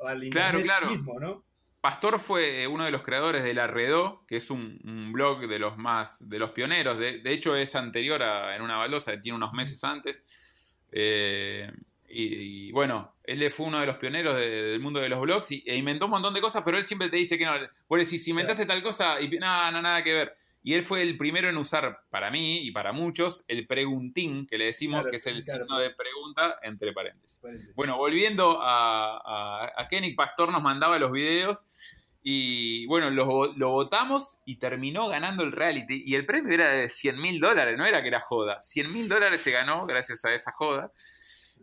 [0.00, 0.90] al Claro, internet claro.
[0.90, 1.44] mismo, ¿no?
[1.80, 5.58] Pastor fue uno de los creadores de La Redó, que es un, un blog de
[5.58, 6.98] los más, de los pioneros.
[6.98, 10.24] De, de hecho, es anterior a En una baldosa, tiene unos meses antes.
[10.90, 11.70] Eh,
[12.08, 15.52] y, y, bueno, él fue uno de los pioneros de- del mundo de los blogs
[15.52, 17.52] y, e inventó un montón de cosas, pero él siempre te dice que no.
[17.88, 20.32] Vos decís, si inventaste tal cosa, y no, no, nada que ver.
[20.62, 24.58] Y él fue el primero en usar, para mí y para muchos, el preguntín, que
[24.58, 25.64] le decimos Claro, que es el claro.
[25.64, 27.38] signo de pregunta entre paréntesis.
[27.40, 27.74] Paréntesis.
[27.76, 31.64] Bueno, volviendo a, a, a Kenny Pastor nos mandaba los videos
[32.22, 36.90] y bueno, lo, lo votamos y terminó ganando el reality y el premio era de
[36.90, 40.34] 100 mil dólares, no era que era joda, 100 mil dólares se ganó gracias a
[40.34, 40.90] esa joda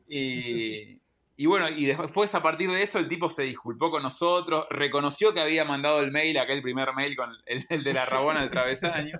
[0.08, 1.00] y,
[1.38, 5.34] y bueno, y después a partir de eso el tipo se disculpó con nosotros, reconoció
[5.34, 9.20] que había mandado el mail, aquel primer mail con el, de la rabona del travesaño.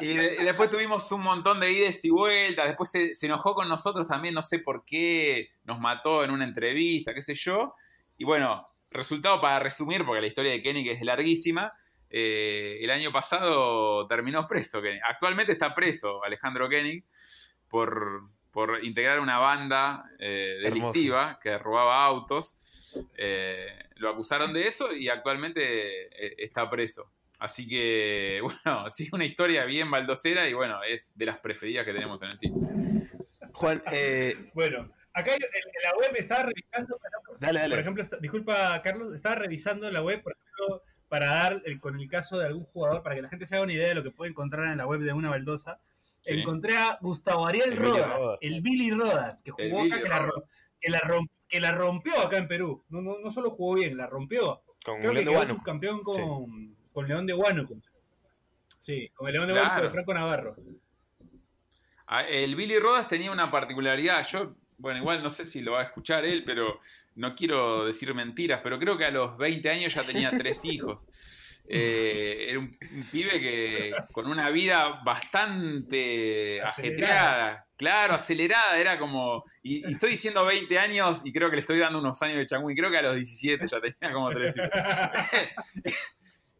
[0.00, 2.66] Y, de- y después tuvimos un montón de idas y vueltas.
[2.68, 5.50] Después se, enojó con nosotros también, no sé por qué.
[5.64, 7.74] Nos mató en una entrevista, qué sé yo.
[8.16, 11.72] Y bueno, resultado para resumir, porque la historia de Kenny es larguísima.
[12.10, 14.80] eh, el año pasado terminó preso.
[15.08, 17.02] Actualmente está preso Alejandro Kenny
[17.68, 20.86] por, por integrar una banda eh, Hermoso.
[20.92, 22.56] delictiva que robaba autos.
[23.16, 27.10] Eh, lo acusaron de eso y actualmente eh, está preso.
[27.38, 31.92] Así que, bueno, sí, una historia bien baldosera y bueno, es de las preferidas que
[31.92, 32.58] tenemos en el sitio.
[33.52, 36.98] Juan, eh, Bueno, acá en, en la web estaba revisando,
[37.40, 37.74] dale, dale.
[37.74, 41.98] por ejemplo, está- disculpa Carlos, estaba revisando la web, por ejemplo, para dar el- con
[41.98, 44.02] el caso de algún jugador, para que la gente se haga una idea de lo
[44.02, 45.80] que puede encontrar en la web de una baldosa.
[46.28, 46.40] Sí.
[46.40, 48.38] Encontré a Gustavo Ariel El Rodas, Rodas.
[48.42, 50.30] el Billy Rodas, que jugó acá, que la,
[50.80, 52.84] que, la rom- que la rompió acá en Perú.
[52.88, 54.62] No, no, no solo jugó bien, la rompió.
[54.84, 55.58] Con Creo que de quedó Huánuco.
[55.60, 57.74] subcampeón con, con León de Huánuco.
[58.80, 59.68] Sí, con el León de Claro.
[59.68, 60.56] Huánuco de Franco Navarro.
[62.06, 64.26] Ah, El Billy Rodas tenía una particularidad.
[64.26, 66.80] Yo, bueno, igual no sé si lo va a escuchar él, pero
[67.16, 71.00] no quiero decir mentiras, pero creo que a los 20 años ya tenía tres hijos.
[71.70, 76.68] Eh, era un, un pibe que con una vida bastante Acelerada.
[76.70, 81.60] ajetreada, claro, acelerada, era como, y, y estoy diciendo 20 años y creo que le
[81.60, 84.56] estoy dando unos años de changüí, creo que a los 17 ya tenía como tres
[84.56, 84.70] hijos.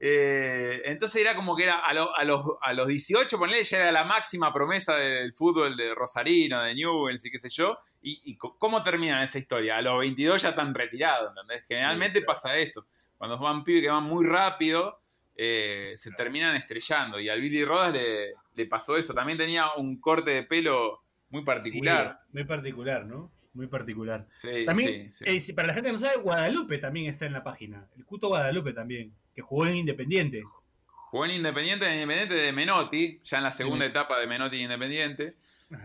[0.01, 3.79] Eh, entonces era como que era a, lo- a los, a los 18, ponele, ya
[3.79, 7.77] era la máxima promesa del fútbol de Rosarino, de Newell's y qué sé yo.
[8.01, 9.77] ¿Y, y cómo terminan esa historia?
[9.79, 11.65] A los 22 ya están retirados, ¿entendés?
[11.67, 12.87] Generalmente pasa eso.
[13.19, 15.01] Cuando van pibes que van muy rápido,
[15.37, 17.21] eh, se terminan estrellando.
[17.21, 19.13] Y al Billy Rodas le, le pasó eso.
[19.13, 22.21] También tenía un corte de pelo muy particular.
[22.23, 23.31] Sí, muy particular, ¿no?
[23.55, 24.25] Muy particular.
[24.29, 27.43] Sí, También, sí, eh, para la gente que no sabe, Guadalupe también está en la
[27.43, 27.89] página.
[27.97, 30.43] El Cuto Guadalupe también, que jugó en Independiente.
[30.87, 35.35] Jugó en Independiente, en Independiente de Menotti, ya en la segunda etapa de Menotti Independiente.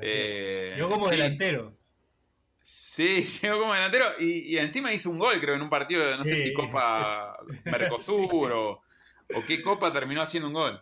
[0.02, 1.16] Eh, Yo como sí.
[1.16, 1.76] delantero.
[2.66, 6.18] Sí, llegó como delantero y, y encima hizo un gol, creo, en un partido de
[6.18, 8.72] no sé si Copa Mercosur o,
[9.36, 10.82] o qué Copa terminó haciendo un gol.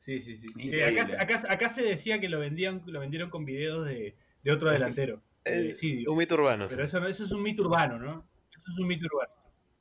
[0.00, 0.46] Sí, sí, sí.
[0.72, 4.52] Eh, acá, acá, acá se decía que lo vendían, lo vendieron con videos de, de
[4.52, 5.22] otro delantero.
[5.44, 6.10] Eh, de Esidio.
[6.10, 6.68] un mito urbano.
[6.68, 6.74] sí.
[6.74, 8.26] Pero eso, no- eso es un mito urbano, ¿no?
[8.50, 9.32] Eso es un mito urbano.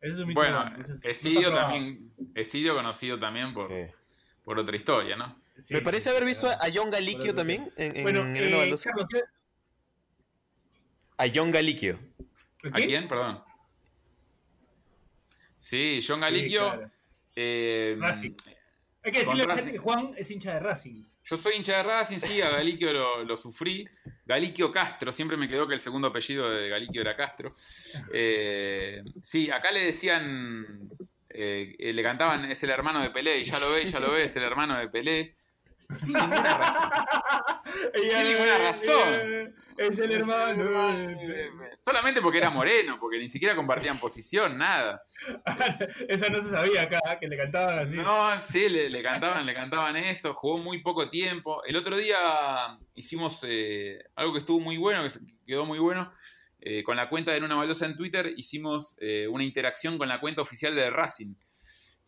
[0.01, 0.83] Eso es un mito Bueno, urbano.
[0.83, 3.91] Eso es- Esidio también, Esidio conocido también por, Sí.
[4.43, 5.41] por otra historia, ¿no?
[5.57, 6.71] Sí, Me parece sí, haber visto a claro.
[6.71, 8.89] a John otro también en, en Bueno, eh, Baldosa.
[8.91, 9.23] Carlos, ¿qué-
[11.19, 11.99] A John Galiquio.
[12.61, 12.69] ¿qué?
[12.69, 13.07] ¿A quién?
[13.07, 13.43] Perdón.
[15.57, 16.91] Sí, John Sí, claro.
[17.35, 18.31] eh, Racing.
[19.03, 21.03] Hay que decirle a la Con gente que Juan es hincha de Racing.
[21.25, 23.87] Yo soy hincha de Racing, sí, a Galiquio lo, lo sufrí.
[24.25, 27.55] Galiquio Castro, siempre me quedó que el segundo apellido de Galiquio era Castro.
[28.13, 30.89] Eh, sí, acá le decían,
[31.29, 34.23] eh, le cantaban, es el hermano de Pelé, y ya lo ve, ya lo ve,
[34.23, 35.35] es el hermano de Pelé.
[35.99, 36.91] Sin ninguna razón.
[37.93, 39.55] Ella- ninguna razón.
[39.91, 41.17] Es el hermano.
[41.85, 45.01] Solamente porque era moreno, porque ni siquiera compartían posición, nada.
[46.07, 47.95] Esa no se sabía acá, que le cantaban así.
[47.95, 51.63] No, sí, le, le cantaban, le cantaban eso, jugó muy poco tiempo.
[51.65, 55.13] El otro día hicimos eh, algo que estuvo muy bueno, que
[55.47, 56.11] quedó muy bueno.
[56.61, 60.19] eh, con la cuenta de una baldosa en Twitter hicimos eh, una interacción con la
[60.19, 61.33] cuenta oficial de Racing.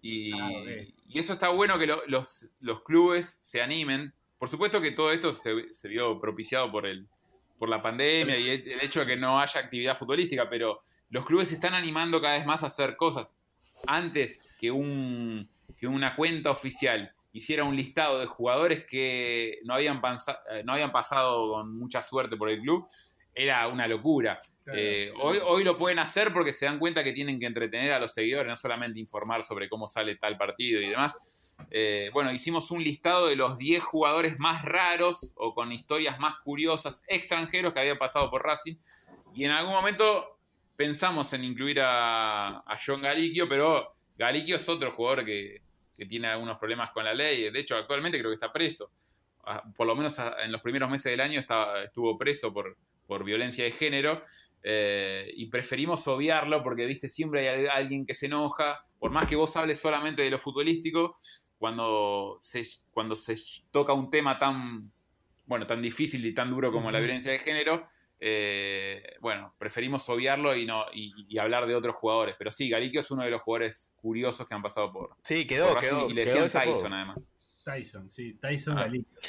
[0.02, 0.50] Y, Ah,
[1.08, 4.14] y eso está bueno que lo- los, los clubes se animen.
[4.38, 7.08] Por supuesto que todo esto se, se vio propiciado por el
[7.62, 11.50] por la pandemia y el, hecho de que no haya actividad futbolística, pero los clubes
[11.50, 13.36] se están animando cada vez más a hacer cosas.
[13.86, 15.48] Antes que, un,
[15.78, 20.02] que una cuenta oficial hiciera un listado de jugadores que no habían,
[20.50, 22.88] eh, no habían pasado con mucha suerte por el club,
[23.32, 24.42] era una locura.
[24.64, 24.80] Claro.
[24.80, 28.00] Eh, hoy, hoy lo pueden hacer porque se dan cuenta que tienen que entretener a
[28.00, 31.16] los seguidores, no solamente informar sobre cómo sale tal partido y demás.
[31.70, 36.36] Eh, bueno, hicimos un listado de los 10 jugadores más raros o con historias más
[36.44, 38.76] curiosas extranjeros que habían pasado por Racing.
[39.34, 40.40] Y en algún momento
[40.76, 45.62] pensamos en incluir a, a John Galicchio, pero Galicchio es otro jugador que,
[45.98, 47.50] que tiene algunos problemas con la ley.
[47.52, 48.92] De hecho, actualmente creo que está preso.
[49.44, 53.24] Ah, Por lo menos en los primeros meses del año estaba, estuvo preso por, por
[53.24, 54.24] violencia de género.
[54.64, 58.86] eh, y preferimos obviarlo porque, viste, siempre hay alguien que se enoja.
[59.00, 61.18] Por más que vos hables solamente de lo futbolístico,
[61.62, 63.36] cuando se, cuando se
[63.70, 64.92] toca un tema tan,
[65.46, 67.88] bueno, tan difícil y tan duro como la violencia de género,
[68.20, 72.34] eh, bueno, preferimos obviarlo y, no, y, y hablar de otros jugadores.
[72.40, 75.70] Pero sí, Galicchio es uno de los jugadores curiosos que han pasado por, Sí, quedó,
[75.70, 76.10] por quedó.
[76.10, 76.64] y le quedó decían.
[76.66, 77.32] Tyson además.
[77.64, 78.82] Tyson, sí, Tyson Ah.
[78.86, 79.20] Galicchio.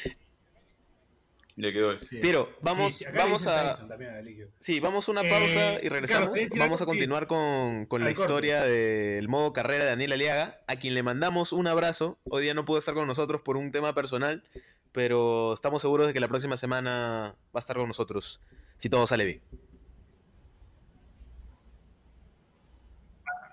[1.55, 2.19] Le quedó ese.
[2.19, 3.87] Pero vamos, Sí, vamos a.
[3.87, 4.51] También.
[4.61, 6.39] Sí, vamos a una Eh, pausa y regresamos.
[6.57, 8.21] Vamos a continuar con, con la corte.
[8.23, 12.19] historia del modo carrera de Daniel Aliaga, a quien le mandamos un abrazo.
[12.25, 14.45] Hoy día no pudo estar con nosotros por un tema personal,
[14.93, 18.41] pero estamos seguros de que la próxima semana va a estar con nosotros,
[18.79, 19.43] si todo sale bien.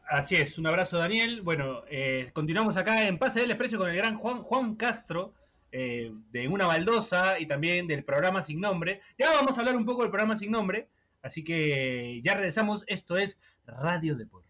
[0.10, 1.42] Así es, un abrazo Daniel.
[1.42, 5.34] Bueno, eh, continuamos acá en Pase del Expreso con el gran Juan, Juan Castro,
[5.72, 9.02] eh, de Una Baldosa y también del programa Sin Nombre.
[9.18, 10.90] Ya vamos a hablar un poco del programa Sin Nombre,
[11.22, 12.84] así que ya regresamos.
[12.88, 14.49] Esto es Radio Deport.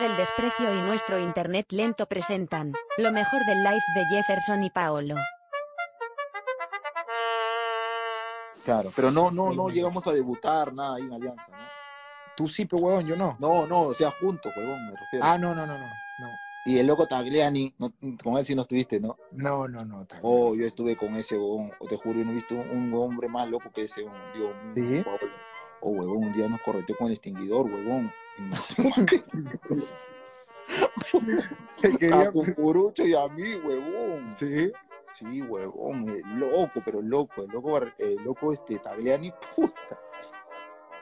[0.00, 5.14] Del desprecio y nuestro internet lento presentan lo mejor del live de Jefferson y Paolo.
[8.64, 11.56] Claro, pero no, no, no llegamos a debutar nada ahí en Alianza, ¿no?
[12.36, 13.36] Tú sí, pero huevón, yo no.
[13.38, 15.24] No, no, o sea, juntos, huevón, me refiero.
[15.24, 15.86] Ah, no, no, no, no.
[15.86, 16.28] No,
[16.66, 19.16] Y el loco Tagliani, no- con él sí no estuviste, ¿no?
[19.32, 20.04] no, no, no.
[20.06, 23.28] tal- Oh, yo estuve con ese huevón, te juro, yo no he visto un hombre
[23.28, 24.98] más loco que ese huevón, Dios mío.
[24.98, 25.02] ¿Sí?
[25.04, 25.32] Paolo.
[25.86, 28.10] Oh, huevón, un día nos correteó con el extinguidor, huevón.
[32.12, 34.34] A Cucurucho y a mí, huevón.
[34.34, 34.72] Sí.
[35.18, 40.00] Sí, huevón, el loco, pero loco, el loco, el loco este Tagliani, puta.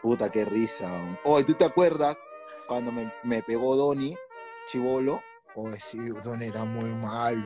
[0.03, 0.91] Puta, qué risa.
[0.91, 1.19] huevón.
[1.23, 2.17] Oh, ¿y tú te acuerdas
[2.67, 4.17] cuando me, me pegó Donny,
[4.67, 5.23] chivolo?
[5.55, 7.45] Oye, sí, Don era muy malo.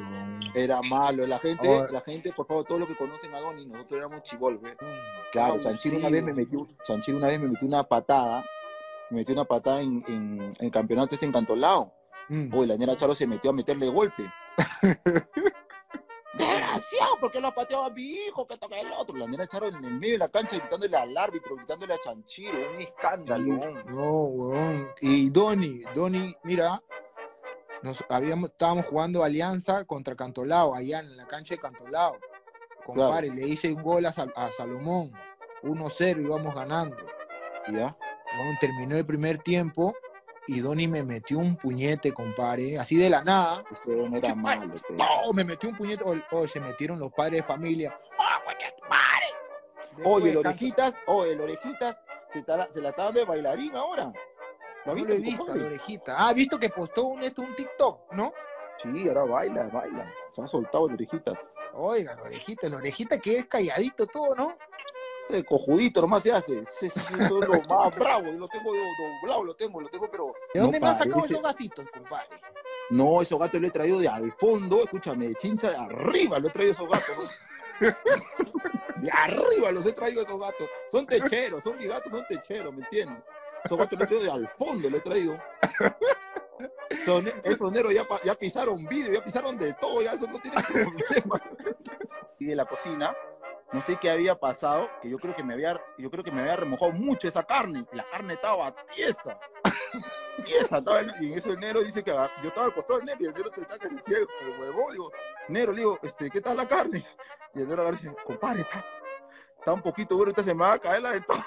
[0.54, 1.26] Era malo.
[1.26, 1.86] La gente, Oh.
[1.92, 4.72] la gente, por favor, todos los que conocen a Donny, nosotros éramos chivolos, ¿ve?
[4.80, 8.44] Mm, Claro, Chanchiro una vez me metió, Chanchiro una vez me metió una patada,
[9.10, 11.92] me metió una patada en, en, en el campeonato este encantolado.
[12.28, 12.54] Mm.
[12.54, 14.22] Uy, la nera Charo se metió a meterle golpe.
[16.34, 18.46] Desgraciado, ¿por qué lo pateó a mi hijo?
[18.46, 19.16] Que toca el otro.
[19.16, 22.58] La nera Charo en el medio de la cancha gritándole al árbitro, gritándole a Chanchiro,
[22.74, 23.58] un escándalo.
[23.86, 24.88] No, huevón.
[25.00, 26.82] Y Donny, Donny, mira,
[27.82, 32.16] nos habíamos, estábamos jugando Alianza contra Cantolao, allá en la cancha de Cantolao.
[32.84, 35.12] Compadre, le hice un gol a, Sal- a Salomón.
[35.62, 36.96] 1-0 íbamos ganando.
[37.68, 37.96] ¿Ya?
[38.38, 39.94] Huevón, terminó el primer tiempo
[40.46, 43.64] y Donny me metió un puñete, compadre, así de la nada.
[43.70, 44.72] Ese no era malo.
[45.24, 45.32] ¡Oh!
[45.32, 46.04] Me metió un puñete.
[46.04, 47.98] Oh, oh, se metieron los padres de familia.
[48.18, 50.04] ¡Oh, tu madre!
[50.04, 51.96] Oye, el orejitas, oye, el orejitas
[52.32, 54.12] se, la está dando de bailarín ahora.
[54.86, 56.14] ¿Lo No lo he visto, la orejita.
[56.18, 58.32] Ah, visto que postó un, esto, un TikTok, ¿no?
[58.82, 60.12] Sí, ahora baila, baila.
[60.32, 61.34] Se ha soltado el orejitas.
[61.74, 64.56] Oiga, la orejita, la orejita que es calladito todo, ¿no?
[65.28, 66.58] Ese cojudito nomás se hace.
[66.60, 68.30] Ese, ese- ese es lo más bravo.
[68.32, 70.32] Lo tengo do- doblado, lo tengo, lo tengo, pero.
[70.54, 72.28] ¿De no dónde me has sacado esos gatitos, compadre?
[72.90, 76.46] No, esos gatos lo he traído de al fondo, escúchame, de chincha de arriba lo
[76.46, 77.16] he traído esos gatos.
[77.18, 77.86] ¿no?
[78.96, 80.68] De arriba los he traído esos gatos.
[80.88, 83.22] Son techeros, son mis gatos, son techeros, ¿me entiendes?
[83.66, 85.36] Esos gatos los he de al fondo, lo he traído.
[86.88, 90.38] Esos, ne- esos neros ya, ya pisaron vidrio, ya pisaron de todo, ya eso no
[90.40, 91.42] tiene problema.
[92.38, 93.14] Y de la cocina,
[93.72, 96.40] no sé qué había pasado, que yo creo que me había, yo creo que me
[96.42, 99.38] había remojado mucho esa carne, la carne estaba tiesa.
[100.44, 103.06] Tiesa, estaba y en eso el negro dice que ah, yo estaba al costado del
[103.06, 104.94] negro y el negro te está que se el huevón,
[105.48, 107.06] negro, le digo, este, ¿qué tal la carne?
[107.54, 108.84] Y el y dice, compadre, está,
[109.58, 111.42] está un poquito duro, ahorita se me va a caer la de todo.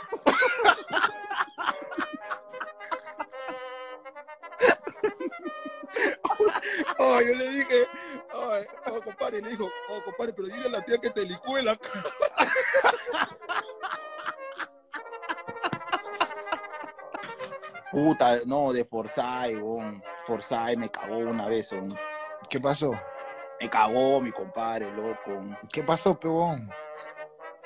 [7.02, 7.88] Oh, yo le dije,
[8.34, 11.62] ay, oh, compadre, le dijo, oh, compadre, pero dile a la tía que te licúe
[11.64, 12.04] la cara.
[17.90, 20.04] Puta, no, de Forsyth, weón.
[20.28, 21.98] Forsyth me cagó una vez, weón.
[22.50, 22.92] ¿Qué pasó?
[23.62, 25.42] Me cagó mi compadre, loco.
[25.72, 26.70] ¿Qué pasó, pebón?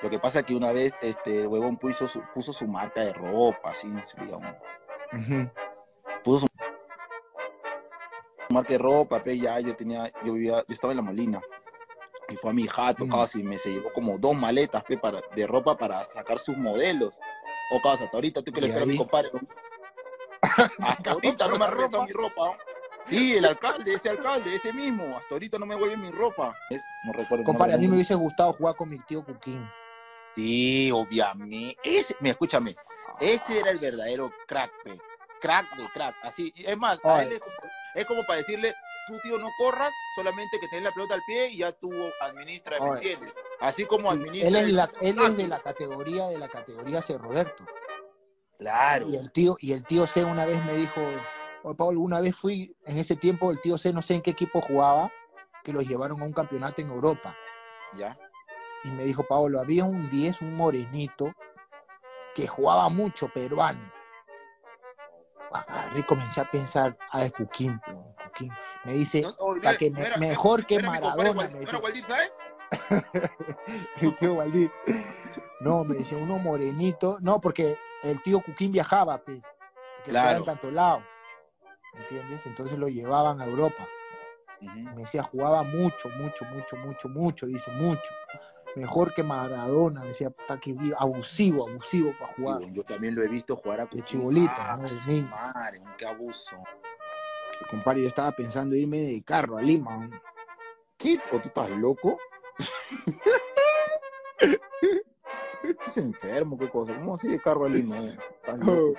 [0.00, 3.00] Lo que pasa es que una vez, este, el huevón puso su, puso su marca
[3.00, 3.88] de ropa, así,
[4.20, 4.54] digamos.
[5.12, 5.50] Ujú.
[6.22, 6.63] Puso su
[8.50, 11.40] marca de ropa, pero ya yo tenía, yo vivía, yo estaba en la Molina.
[12.28, 13.10] Y fue a mi jato Mm.
[13.10, 17.14] casi, me se llevó como dos maletas pe, para, de ropa para sacar sus modelos.
[17.72, 19.30] O casa, hasta ahorita estoy que le ¿Y espero a mi compadre.
[20.82, 22.58] Hasta ahorita no me ha regresado mi ropa.
[23.06, 25.16] Sí, el alcalde, ese alcalde, ese mismo.
[25.16, 26.56] Hasta ahorita no me vuelve mi ropa.
[26.70, 27.44] Es- no recuerdo.
[27.44, 29.66] Compadre, a mí me hubiese gustado jugar con mi tío Cuquín.
[30.34, 31.76] Sí, obviamente.
[31.82, 32.76] Ese, mira, escúchame.
[33.20, 34.98] Ese era el verdadero crack, pe.
[35.40, 36.14] Crack de crack.
[36.22, 36.52] Así.
[36.56, 37.28] Es más, a Ay.
[37.32, 37.40] él
[37.94, 38.74] es, como, para decirle,
[39.06, 42.80] tú, tío, no corras, solamente que tenés la pelota al pie y ya tú administras,
[42.80, 43.32] ¿me entiendes?
[43.60, 44.48] Así como Sí, administra.
[44.48, 47.16] él es, la, él es de la categoría de la categoría C.
[47.18, 47.64] Roberto.
[48.58, 49.08] Claro.
[49.08, 51.00] Y el tío, y el tío C una vez me dijo,
[51.62, 54.30] "Oye, Pablo, una vez fui, en ese tiempo el tío C no sé en qué
[54.30, 55.12] equipo jugaba,
[55.64, 57.36] que los llevaron a un campeonato en Europa.
[57.94, 58.18] Ya.
[58.84, 61.32] Y me dijo, Pablo, había un 10, un morenito,
[62.34, 63.90] que jugaba mucho peruano.
[65.54, 67.80] Agarré y comencé a pensar, ah, es Cuquín.
[68.84, 71.48] Me dice, No, "Pa' que no me- era- mejor que era mi compadre Maradona.
[71.48, 71.76] Me ¿No dice.
[71.76, 72.32] Waldir Sáez?
[74.00, 74.72] el tío Valdir.
[75.60, 77.18] No, me decía uno morenito.
[77.20, 79.40] No, porque el tío Cuquín viajaba, pues.
[79.40, 80.28] Porque Claro.
[80.28, 81.02] estaba en tanto lado.
[81.94, 82.44] ¿Entiendes?
[82.46, 83.86] Entonces lo llevaban a Europa.
[84.60, 84.76] Ujú.
[84.76, 87.46] Me decía, jugaba mucho, mucho, mucho, mucho, mucho.
[87.46, 88.02] Dice, mucho.
[88.76, 90.02] Mejor que Maradona.
[90.04, 92.60] Decía, puta, que vi- abusivo, abusivo para jugar.
[92.62, 95.22] Yo, yo también lo he visto jugar a De chibolito, Ah, ¿no?
[95.30, 96.56] Madre, qué abuso.
[97.70, 100.10] Compadre, yo estaba pensando irme de carro a Lima.
[100.98, 101.18] ¿Qué?
[101.32, 102.18] ¿O tú estás loco?
[105.86, 106.94] es enfermo, qué cosa.
[106.94, 107.98] ¿Cómo así de carro a Lima?
[107.98, 108.16] eh?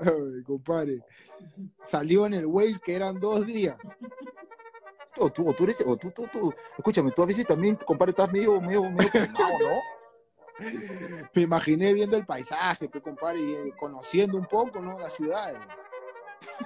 [0.00, 1.00] Ay, compadre.
[1.80, 3.76] Salió en el Waze que eran dos días.
[5.20, 6.54] O tú, o tú eres, o tú, tú, tú.
[6.76, 9.80] Escúchame, tú a veces también, compadre, estás medio, medio, medio quemado, ¿no?
[11.34, 14.98] me imaginé viendo el paisaje, pues, compadre, y eh, conociendo un poco, ¿no?
[14.98, 15.58] Las ciudades.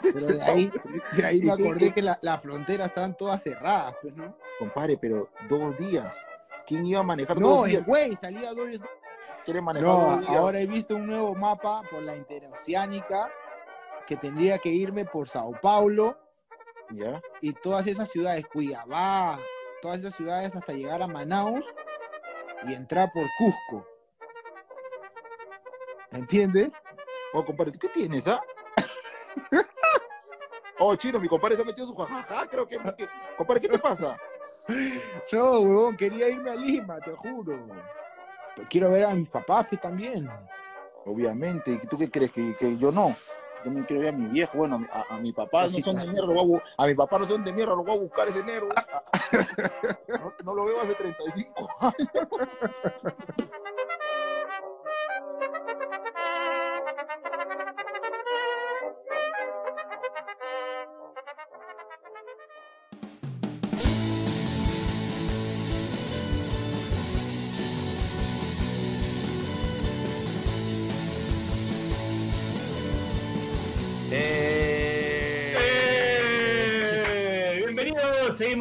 [0.02, 0.72] Pero de ahí,
[1.16, 4.34] de ahí me ¿Y qué- acordé que la- las fronteras estaban todas cerradas, pues, ¿no?
[4.58, 6.24] Compadre, pero dos días.
[6.66, 7.86] ¿Quién iba a manejar No, dos el días?
[7.86, 8.68] güey salía dos
[9.44, 10.36] ¿Quiere manejar No, dos días?
[10.36, 13.28] ahora he visto un nuevo mapa por la interoceánica
[14.06, 16.16] que tendría que irme por Sao Paulo
[16.94, 17.20] ¿Ya?
[17.40, 19.38] y todas esas ciudades, Cuiabá,
[19.80, 21.64] todas esas ciudades hasta llegar a Manaus
[22.66, 23.86] y entrar por Cusco.
[26.10, 26.74] ¿Entiendes?
[27.32, 28.40] Oh, compadre, ¿tú qué tienes, ah?
[30.78, 33.78] oh, chino, mi compadre se ha metido su jajaja, creo que, que- Compadre, ¿qué te
[33.78, 34.16] pasa?
[35.32, 37.66] No, quería irme a Lima, te juro.
[38.54, 40.28] Pero quiero ver a mis papás pues, también.
[41.04, 42.32] Obviamente, ¿y ¿tú qué crees?
[42.32, 43.16] Que, que yo no.
[43.64, 45.78] Yo me quiero ver a mi viejo, bueno, a, mi- a- a mi papá no
[45.82, 48.00] son de mierda, lo voy a mi papá no son de mierda, lo voy a
[48.00, 48.68] buscar ese negro.
[50.08, 52.08] No, no lo veo hace 35 años.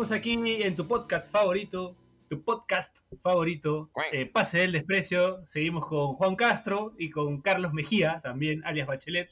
[0.05, 1.95] Seguimos aquí en tu podcast favorito,
[2.29, 5.45] tu podcast favorito, eh, Pase del Desprecio.
[5.47, 9.29] Seguimos con Juan Castro y con Carlos Mejía, también alias Bachelet.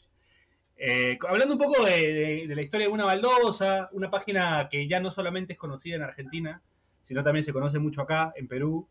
[0.78, 4.88] Eh, hablando un poco de, de- de la historia de una baldosa, una página que
[4.88, 6.62] ya no solamente es conocida en Argentina,
[7.06, 8.88] sino también se conoce mucho acá, en Perú,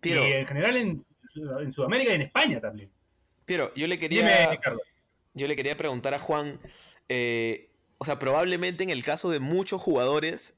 [0.00, 2.90] Piero, y en general en, Sud- en Sudamérica y en España también.
[3.44, 4.58] Piero, yo le quería, Dime,
[5.34, 6.60] yo le quería preguntar a Juan,
[7.08, 10.54] eh, o sea, probablemente en el caso de muchos jugadores,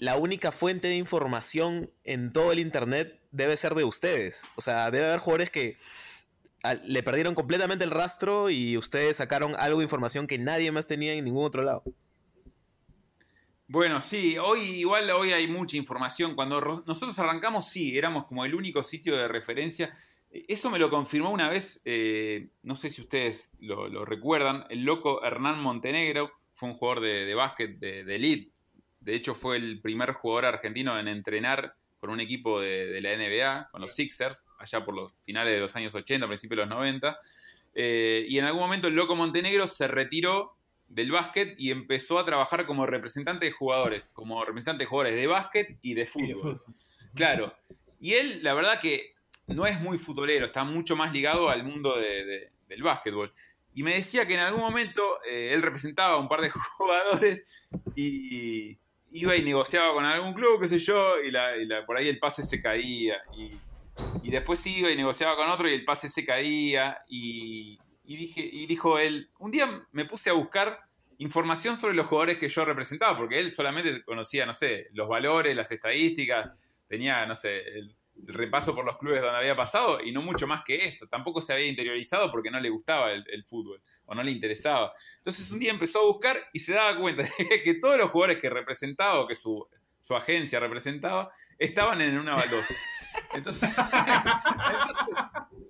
[0.00, 4.44] la única fuente de información en todo el internet debe ser de ustedes.
[4.56, 5.76] O sea, debe haber jugadores que
[6.84, 11.12] le perdieron completamente el rastro y ustedes sacaron algo de información que nadie más tenía
[11.12, 11.82] en ningún otro lado.
[13.68, 16.34] Bueno, sí, hoy igual hoy hay mucha información.
[16.34, 19.94] Cuando ro- nosotros arrancamos, sí, éramos como el único sitio de referencia.
[20.30, 24.84] Eso me lo confirmó una vez, eh, no sé si ustedes lo, lo recuerdan, el
[24.84, 28.52] loco Hernán Montenegro fue un jugador de, de básquet de, de elite.
[29.00, 33.10] De hecho, fue el primer jugador argentino en entrenar con un equipo de, de la
[33.16, 36.68] NBA, con los Sixers, allá por los finales de los años 80, principios de los
[36.74, 37.18] 90.
[37.74, 40.56] Eh, y en algún momento el loco Montenegro se retiró
[40.88, 45.26] del básquet y empezó a trabajar como representante de jugadores, como representante de jugadores de
[45.26, 46.34] básquet y de fútbol.
[46.34, 46.62] fútbol.
[47.14, 47.54] Claro.
[48.00, 49.14] Y él, la verdad que
[49.46, 53.30] no es muy futbolero, está mucho más ligado al mundo de- de- del básquetbol.
[53.74, 57.68] Y me decía que en algún momento eh, él representaba a un par de jugadores
[57.94, 58.78] y
[59.12, 62.08] iba y negociaba con algún club, qué sé yo, y, la- y la- por ahí
[62.08, 63.16] el pase se caía.
[63.36, 66.98] Y, después iba y negociaba con otro y el pase se caía.
[67.08, 70.78] Y, y dije, y dijo él, un día me puse a buscar
[71.18, 75.54] información sobre los jugadores que yo representaba, porque él solamente conocía, no sé, los valores,
[75.54, 77.94] las estadísticas, tenía, no sé, el-
[78.26, 81.06] repaso por los clubes donde había pasado y no mucho más que eso.
[81.06, 84.92] Tampoco se había interiorizado porque no le gustaba el, fútbol o no le interesaba.
[85.18, 87.24] Entonces un día empezó a buscar y se daba cuenta
[87.64, 89.66] que todos los jugadores que representaba o que su,
[90.10, 92.74] agencia representaba estaban en una baldosa.
[93.32, 93.70] Entonces,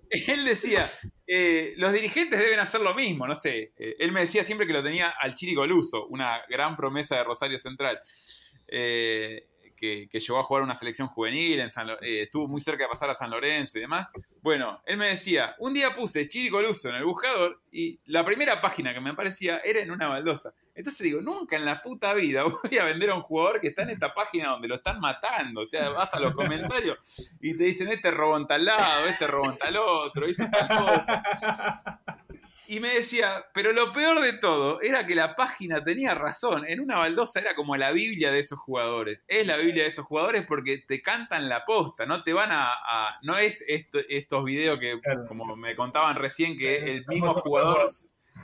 [0.08, 0.90] él decía,
[1.26, 3.74] eh, los dirigentes deben hacer lo mismo, no sé.
[3.76, 7.24] Eh, él me decía siempre que lo tenía al Chiri Goluso, una gran promesa de
[7.24, 8.00] Rosario Central.
[8.66, 9.46] Eh,
[9.80, 11.68] que, llegó a jugar una selección juvenil, en
[12.02, 14.08] eh, estuvo muy cerca de pasar a San Lorenzo y demás.
[14.42, 18.60] Bueno, él me decía, un día puse Chiri Coluso en el buscador y la primera
[18.60, 20.52] página que me aparecía era en una baldosa.
[20.74, 23.82] Entonces digo, nunca en la puta vida voy a vender a un jugador que está
[23.82, 25.62] en esta página donde lo están matando.
[25.62, 26.98] O sea, vas a los comentarios
[27.40, 30.68] y te dicen, este robó en tal lado, este robó en tal otro, hizo tal
[30.68, 31.99] cosa
[32.70, 36.64] y me decía, pero lo peor de todo era que la página tenía razón.
[36.68, 39.24] En una baldosa era como la Biblia de esos jugadores.
[39.26, 42.72] Es la Biblia de esos jugadores porque te cantan la posta, no te van a.
[43.22, 47.90] no es estos videos que, como me contaban recién, que el mismo jugador.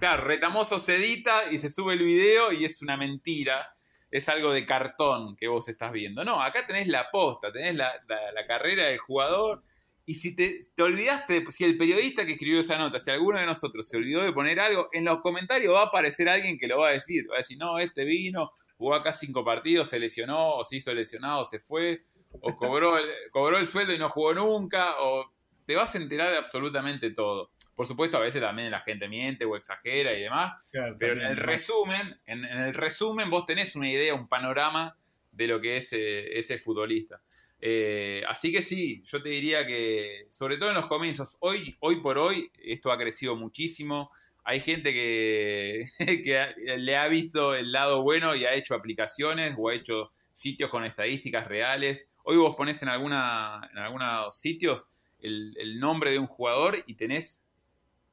[0.01, 3.71] Claro, retamoso se edita y se sube el video y es una mentira.
[4.11, 6.25] Es algo de cartón que vos estás viendo.
[6.25, 9.63] No, acá tenés la posta, tenés la, la carrera del jugador
[10.09, 13.89] y si te, olvidaste, si el periodista que escribió esa nota, si alguno de nosotros
[13.89, 16.91] se olvidó de poner algo, en los comentarios va a aparecer alguien que lo va
[16.91, 17.29] a decir.
[17.29, 20.95] Va a decir, no, este vino, jugó acá cinco partidos, se lesionó, o se hizo
[20.95, 22.03] lesionado, se fue,
[22.41, 25.29] o cobró el, cobró el sueldo y no jugó nunca, o
[25.67, 27.51] te vas a enterar de absolutamente todo.
[27.75, 31.37] Por supuesto, a veces también la gente miente o exagera y demás, pero en el
[31.37, 34.97] resumen, en, el resumen vos tenés una idea, un panorama
[35.33, 37.21] de lo que es eh, ese futbolista.
[37.61, 42.01] Eh, así que sí, yo te diría que, sobre todo en los comienzos, hoy, hoy
[42.01, 44.11] por hoy, esto ha crecido muchísimo.
[44.45, 45.85] Hay gente que,
[46.79, 50.85] le ha visto el lado bueno y ha hecho aplicaciones o ha hecho sitios con
[50.85, 52.09] estadísticas reales.
[52.25, 54.89] Hoy vos pones en, alguna, en algunos sitios
[55.19, 57.43] el, el nombre de un jugador y tenés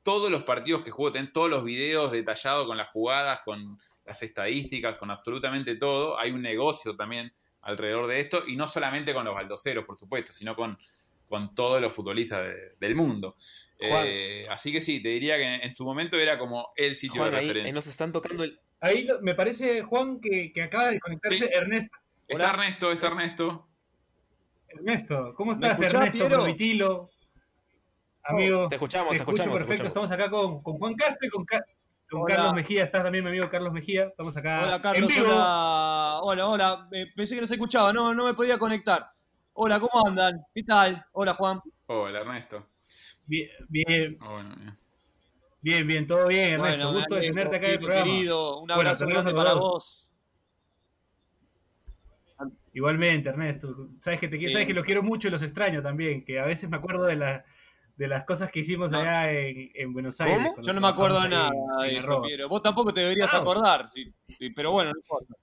[0.04, 4.22] todos los partidos que jugó, tenés todos los videos detallados con las jugadas, con las
[4.22, 6.18] estadísticas, con absolutamente todo.
[6.20, 7.34] Hay un negocio también
[7.64, 10.78] alrededor de esto, y no solamente con los baldoceros, por supuesto, sino con,
[11.28, 12.46] con todos los futbolistas
[12.80, 13.36] del mundo.
[13.80, 17.32] Eh, así que sí, te diría que en, su momento era como el sitio de
[17.32, 17.66] referencia.
[17.66, 18.60] Ahí nos están tocando el...
[18.80, 21.98] Ahí me parece, Juan, que, acaba de conectarse Ernesto.
[22.28, 23.68] Está Ernesto, está Ernesto.
[24.68, 26.28] Ernesto, ¿cómo estás, Ernesto?
[26.28, 27.10] Prometilo.
[28.24, 29.60] Amigo, te escuchamos, te, escuchamos.
[29.60, 31.46] Perfecto, estamos acá con, con Juan Castro y con,
[32.14, 34.06] con Carlos Mejía, estás también mi amigo Carlos Mejía.
[34.06, 34.62] Estamos acá.
[34.64, 35.12] Hola, Carlos.
[35.18, 36.90] Hola, hola, hola.
[37.16, 39.10] pensé que no se escuchaba, no, no me podía conectar.
[39.54, 40.42] Hola, ¿cómo andan?
[40.54, 41.04] ¿Qué tal?
[41.12, 41.60] Hola, Juan.
[41.88, 42.68] Hola, Ernesto.
[43.26, 44.18] Bien, bien.
[45.62, 45.88] bien.
[45.88, 46.78] bien, todo bien, Ernesto.
[46.78, 48.04] Bueno, Gusto de tenerte acá en el programa.
[48.04, 50.10] Querido, un abrazo grande para vos.
[52.74, 53.90] Igualmente, Ernesto.
[54.04, 56.70] Sabes que, te, sabes que los quiero mucho y los extraño también, que a veces
[56.70, 57.46] me acuerdo de la
[57.96, 60.50] de las cosas que hicimos allá en, Buenos Aires.
[60.56, 60.62] ¿Cómo?
[60.62, 62.50] Yo no me acuerdo de nada de eso, Piero.
[62.50, 64.14] Vos tampoco te deberías acordar, sí,
[64.56, 65.36] pero bueno, no importa.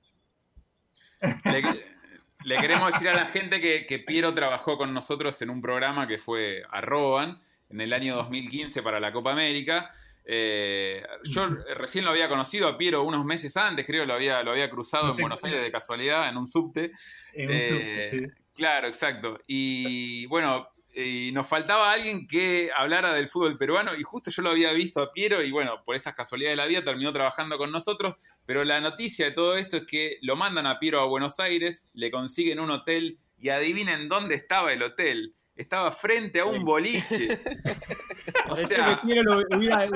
[2.45, 6.19] Le, queremos decir a la gente que, Piero trabajó con nosotros en un programa que
[6.19, 9.91] fue Arroban en el año 2015 para la Copa América.
[10.25, 14.53] Eh, yo recién lo había conocido a Piero unos meses antes, creo, lo había, lo
[14.53, 16.93] había cruzado en Buenos Aires de casualidad, en un subte.
[17.33, 19.39] En un subte, eh, Claro, exacto.
[19.47, 20.69] Y bueno,
[21.07, 25.03] y nos faltaba alguien que hablara del fútbol peruano y justo yo lo había visto
[25.03, 28.15] a Piero y bueno, por esas casualidades de la vida terminó trabajando con nosotros,
[28.47, 31.89] pero la noticia de todo esto es que lo mandan a Piero a Buenos Aires,
[31.95, 35.35] le consiguen un hotel y adivinen dónde estaba el hotel.
[35.57, 37.39] Estaba frente a un boliche.
[38.49, 39.87] o sea, que Piero lo hubiera,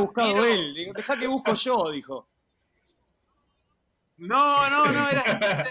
[0.00, 0.92] buscado él.
[0.94, 2.28] Deja que busco yo, dijo.
[4.16, 5.64] No, no, no, era,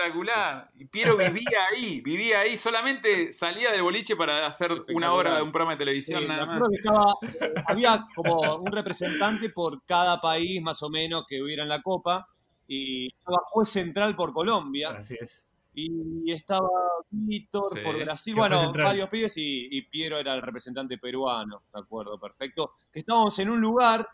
[0.00, 0.70] espectacular.
[0.76, 5.42] Y Piero vivía ahí, vivía ahí, solamente salía del boliche para hacer una hora de
[5.42, 6.62] un programa de televisión nada más.
[6.62, 11.82] Eh, había como un representante por cada país más o menos que hubiera en la
[11.82, 12.26] Copa
[12.66, 14.90] y estaba juez central por Colombia.
[14.90, 15.42] Así es.
[15.72, 16.68] Y estaba
[17.10, 22.74] Víctor por Brasil, bueno, varios pibes y, Piero era el representante peruano, de acuerdo, perfecto.
[22.92, 24.06] Que estábamos en un lugar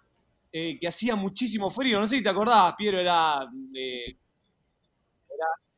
[0.52, 4.16] eh, que hacía muchísimo frío, no sé si te acordabas, Piero era eh,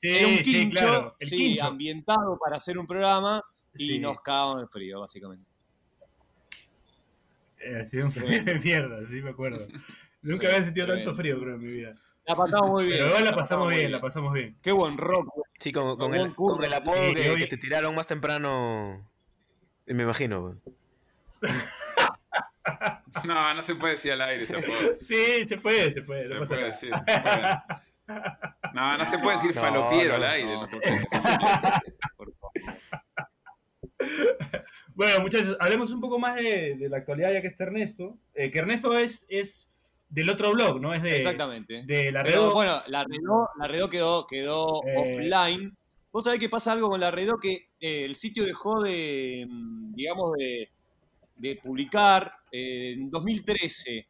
[0.01, 3.43] Sí, un quincho, sí, ambientado para hacer un programa
[3.75, 5.45] y nos cagamos en frío, básicamente.
[7.59, 9.67] Eh, sido un frío de mierda, sí me acuerdo.
[10.23, 11.97] Nunca había sentido tanto frío, creo, en mi vida.
[12.27, 12.99] La pasamos muy bien.
[12.99, 14.57] Pero igual la pasamos bien, la pasamos bien.
[14.63, 15.33] Qué buen rock.
[15.59, 19.11] Sí, con, con, el, con el, apodo que, te tiraron más temprano,
[19.87, 20.61] me imagino.
[23.25, 24.97] no, no se puede decir al aire ese apodo.
[25.09, 26.29] Sí, se puede, se puede.
[26.29, 26.93] Se puede decir.
[26.95, 27.63] Se puede.
[28.75, 30.53] No, no se puede decir falopiero al aire.
[30.53, 30.69] No.
[30.69, 31.07] se puede
[34.95, 38.19] Bueno, muchachos, hablemos un poco más de, la actualidad ya que está Ernesto.
[38.35, 39.69] Eh, que Ernesto es, es
[40.09, 40.95] del otro blog, ¿no?
[40.95, 41.85] Es de, Exactamente.
[41.87, 44.97] De la Pero, bueno, la Redó, la Redó quedó, quedó Eh.
[44.97, 45.77] offline.
[46.11, 49.95] Vos sabés que pasa algo con la Redó que eh, el sitio dejó de, mm,
[49.95, 50.71] digamos, de,
[51.37, 54.07] de publicar eh, en 2013.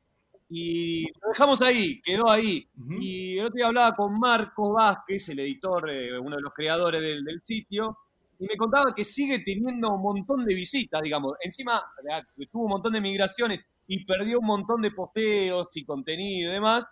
[0.51, 2.67] Y lo dejamos ahí, quedó ahí.
[3.01, 7.03] Y el otro día hablaba con Marco Vázquez, el editor, eh, uno de los creadores
[7.03, 7.99] del, del sitio,
[8.41, 11.35] y me contaba que sigue teniendo un montón de visitas, digamos.
[11.41, 11.83] Encima,
[12.53, 16.85] tuvo un montón de migraciones y perdió un montón de posteos y contenido y demás.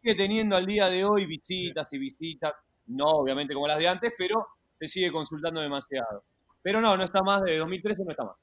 [0.00, 2.52] Sigue teniendo al día de hoy visitas y visitas,
[2.86, 4.46] no obviamente como las de antes, pero
[4.78, 6.24] se sigue consultando demasiado.
[6.62, 8.36] Pero no, no está más de 2013, no está más.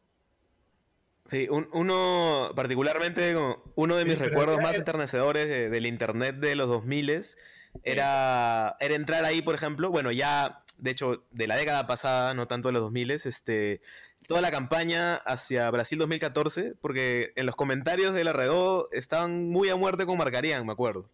[1.26, 3.36] Sí, un- uno, particularmente,
[3.76, 7.38] uno de mis recuerdos más es- enternecedores de- del internet de los 2000
[7.84, 12.48] era, era entrar ahí, por ejemplo, bueno, ya, de hecho, de la década pasada, no
[12.48, 13.82] tanto de los 2000 este,
[14.28, 19.70] toda la campaña hacia Brasil 2014, porque en los comentarios de la Redó estaban muy
[19.70, 21.10] a muerte con Marcarían, me acuerdo.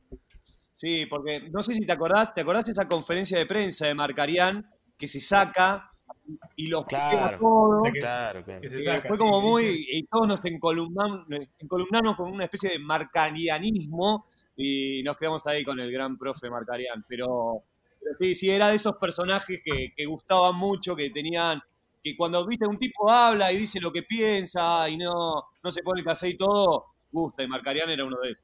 [0.73, 3.95] Sí, porque no sé si te acordás, ¿te acordás de esa conferencia de prensa de
[3.95, 5.91] Marcarián que se saca
[6.55, 7.81] y los Claro.
[7.99, 8.61] Claro, claro.
[8.61, 9.63] que se Eh, saca, fue como sí, muy.
[9.63, 9.87] sí.
[9.91, 11.25] Y todos nos encolumnamos,
[11.59, 17.05] encolumnamos con una especie de marcarianismo y nos quedamos ahí con el gran profe Marcarián.
[17.07, 17.63] Pero,
[18.01, 21.61] pero sí, sí, era de esos personajes que, que gustaban mucho, que tenían.
[22.03, 25.83] que cuando viste un tipo habla y dice lo que piensa y no, no se
[25.83, 27.43] pone el casé y todo, gusta.
[27.43, 28.41] Y Marcarián era uno de ellos.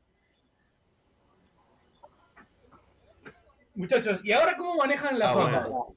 [3.75, 5.59] Muchachos, ¿y ahora cómo manejan la Ah, fama?
[5.67, 5.95] bueno.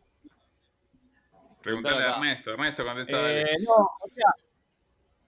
[1.66, 2.14] Preguntale a.
[2.16, 2.50] Ernesto.
[2.52, 3.32] Ernesto, contesta.
[3.40, 4.30] Eh, no, o sea,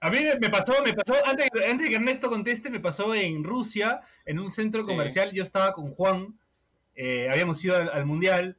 [0.01, 3.43] A mí me pasó, me pasó, antes, antes de que Ernesto conteste, me pasó en
[3.43, 4.89] Rusia, en un centro Sí.
[4.89, 5.31] comercial.
[5.33, 6.39] Yo estaba con Juan,
[6.95, 8.57] eh, habíamos ido al, al mundial,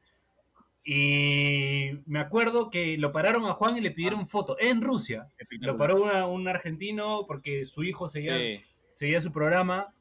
[0.84, 5.28] y me acuerdo que lo pararon a Juan y le pidieron foto en Rusia.
[5.60, 8.60] Lo paró una- un argentino porque su hijo seguía, Sí.
[8.96, 9.94] seguía su programa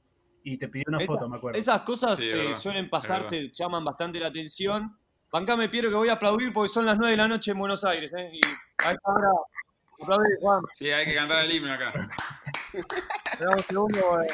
[0.44, 1.58] y te pidió una Esa- foto, me acuerdo.
[1.58, 4.98] Esas cosas Sí, eh, suelen pasar, es te llaman bastante la atención.
[5.32, 7.84] Bancame, Piero, que voy a aplaudir porque son las 9 de la noche en Buenos
[7.86, 8.12] Aires.
[8.18, 8.32] ¿eh?
[8.34, 8.40] Y
[8.84, 9.30] a esta hora,
[10.02, 10.62] aplaudir, Juan.
[10.74, 11.94] Sí, hay que cantar el himno acá.
[12.74, 14.22] Un segundo.
[14.24, 14.28] eh.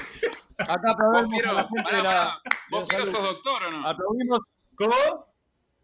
[0.59, 2.41] Acá aplaudimos Piero, a la gente pará, de la, pará.
[2.43, 3.11] de ¿Vos, la Piero, salud.
[3.17, 3.87] sos doctor o no?
[3.87, 4.39] Aplaudimos.
[4.77, 5.27] ¿Cómo?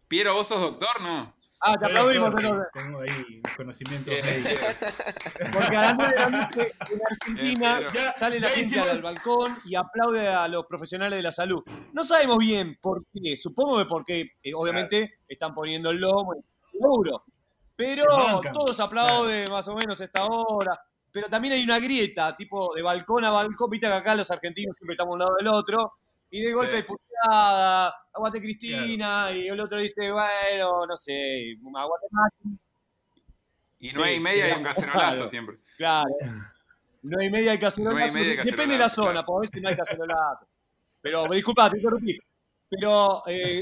[0.08, 1.34] Piero, ¿vos sos doctor no?
[1.64, 4.14] Ah, te aplaudimos, sí, Tengo ahí conocimientos
[5.52, 9.02] porque a las 9 de la noche en Argentina Ya- sale la gente hicimos- al
[9.02, 11.62] balcón y aplaude a los profesionales de la salud.
[11.92, 16.34] No sabemos bien por qué, supongo que porque eh, obviamente están poniendo el lomo,
[16.70, 17.24] seguro.
[17.76, 20.78] Pero todos aplauden más o menos a esta hora.
[21.10, 24.74] Pero también hay una grieta, tipo de balcón a balcón, viste que acá los argentinos
[24.76, 25.92] siempre estamos a un lado del otro,
[26.30, 26.84] y de golpe Sí.
[27.22, 32.30] Puteada, aguante Cristina, y el otro dice, bueno, no sé, aguante más,
[33.78, 34.74] Y no Sí, hay media y un claro.
[34.74, 35.56] cacerolazo siempre.
[35.76, 36.08] Claro.
[37.02, 37.98] No hay media cacerolazo.
[37.98, 39.26] No hay media de Depende de la cacerolazo, zona, claro.
[39.26, 40.46] porque a veces no hay cacerolazo.
[41.00, 42.18] Pero, disculpa, te interrumpí.
[42.68, 43.60] Pero, eh,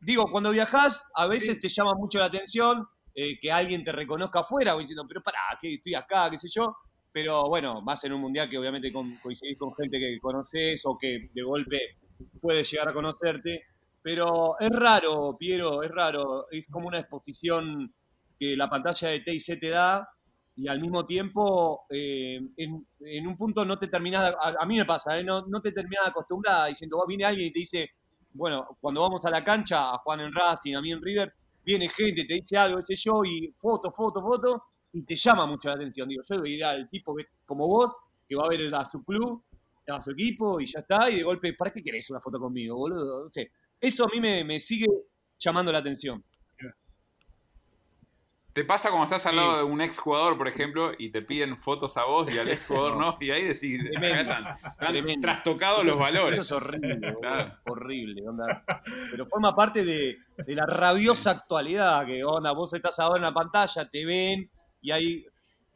[0.00, 4.40] digo, cuando viajás, a veces te llama mucho la atención eh, que alguien te reconozca
[4.40, 6.76] afuera, o diciendo, pero pará, que estoy acá, qué sé yo.
[7.10, 10.96] Pero bueno, más en un mundial que obviamente con- coincidís con gente que conoces o
[10.98, 11.96] que de golpe
[12.40, 13.64] puede llegar a conocerte.
[14.02, 16.46] Pero es raro, Piero, es raro.
[16.50, 17.92] Es como una exposición
[18.38, 20.08] que la pantalla de TIC te da
[20.56, 24.86] y al mismo tiempo eh, en, un punto no te terminás, a, a mí me
[24.86, 25.24] pasa, ¿eh?
[25.24, 27.90] no, no te terminás de acostumbrar diciendo, "Oh, viene alguien y te dice,
[28.32, 31.32] bueno, cuando vamos a la cancha, a Juan en Racing, a mí en River,
[31.64, 34.62] viene gente, te dice algo, sé yo, y foto, foto, foto,
[34.92, 36.08] y te llama mucho la atención.
[36.08, 37.92] Digo, yo voy a ir al tipo que, como vos,
[38.28, 39.42] que va a ver a su club,
[39.88, 42.76] a su equipo, y ya está, y de golpe, ¿para qué querés una foto conmigo,
[42.76, 43.24] boludo?
[43.24, 43.52] No sé.
[43.80, 44.86] Eso a mí me, me sigue
[45.38, 46.24] llamando la atención.
[48.56, 51.58] ¿Te pasa cuando estás al lado de un ex jugador, por ejemplo, y te piden
[51.58, 53.18] fotos a vos y al ex jugador no?
[53.20, 56.38] Y ahí decís, están, trastocados los Eso valores.
[56.38, 57.14] es horrible.
[57.20, 57.52] Claro.
[57.66, 58.64] horrible, onda.
[59.10, 63.34] Pero forma parte de, de la rabiosa actualidad, que onda, vos estás ahora en la
[63.34, 65.26] pantalla, te ven, y ahí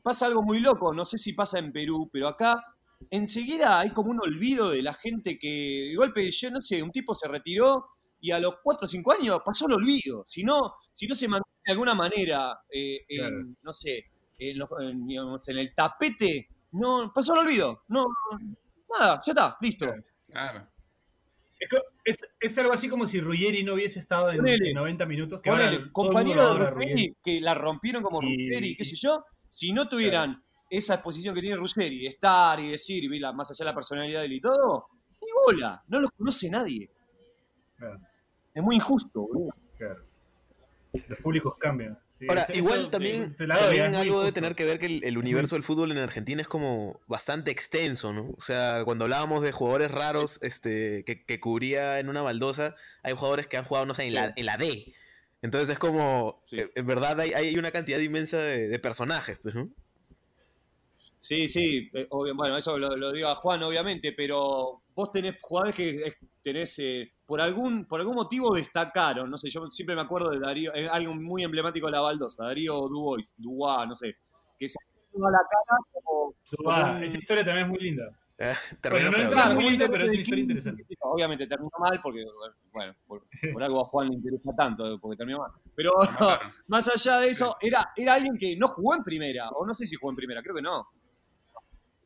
[0.03, 2.65] pasa algo muy loco, no sé si pasa en Perú, pero acá
[3.11, 6.91] enseguida hay como un olvido de la gente que, de golpe, yo no sé, un
[6.91, 7.87] tipo se retiró
[8.21, 10.25] y a los 4 o 5 años pasó el olvido.
[10.27, 13.47] Si no, si no se mantiene de alguna manera, eh, en, Claro.
[13.63, 14.05] no sé,
[14.39, 17.85] en, los- en, digamos, en el tapete, no, pasó el olvido.
[17.89, 18.05] No,
[18.99, 19.87] nada, ya está, listo.
[20.29, 20.69] Claro.
[22.41, 24.71] Es, algo así como si Ruggeri no hubiese estado en, Ponele.
[24.71, 25.41] en 90 minutos.
[25.43, 29.25] Que Ponele, ahora compañero de Ruggeri, que la rompieron como Y- Ruggeri, qué sé yo,
[29.49, 33.51] si no tuvieran esa exposición que tiene Ruggeri, de estar y decir, y mira, más
[33.51, 34.87] allá de la personalidad de él y todo,
[35.21, 36.89] ni bola, no los conoce nadie.
[37.77, 38.01] Claro,
[38.55, 39.55] Es muy injusto, boludo.
[39.77, 40.05] claro.
[40.93, 41.99] Los públicos cambian.
[42.29, 45.99] Ahora, igual también, también algo de tener que ver que el, universo del fútbol en
[45.99, 48.35] Argentina es como bastante extenso, ¿no?
[48.37, 53.47] O sea, cuando hablábamos de jugadores raros este, que, cubría en una baldosa, hay jugadores
[53.47, 54.95] que han jugado, no sé, en la, en la D.
[55.41, 59.71] Entonces es como, eh, en verdad hay, hay, una cantidad inmensa de, personajes, pues, ¿no?
[61.23, 66.15] Sí, sí, eh, bueno, eso lo, digo a Juan, obviamente, pero vos tenés jugadores que
[66.43, 70.41] tenés, eh, por, algún, por algún motivo destacaron, no sé, yo siempre me acuerdo de
[70.41, 74.17] Darío, algo muy emblemático de la baldosa, Darío Dubois, Dubois, no sé,
[74.59, 77.05] que se a la cara como...
[77.05, 78.17] esa historia también es muy linda.
[78.39, 80.87] Eh, terminó bueno, muy lindo, pero es una historia interesante.
[81.01, 82.25] Obviamente terminó mal porque,
[82.73, 83.23] bueno, por,
[83.63, 85.51] algo a Juan le interesa tanto, porque terminó mal.
[85.75, 85.93] Pero
[86.69, 89.85] más allá de eso, era, era alguien que no jugó en primera, o no sé
[89.87, 90.89] si jugó en primera, creo que no.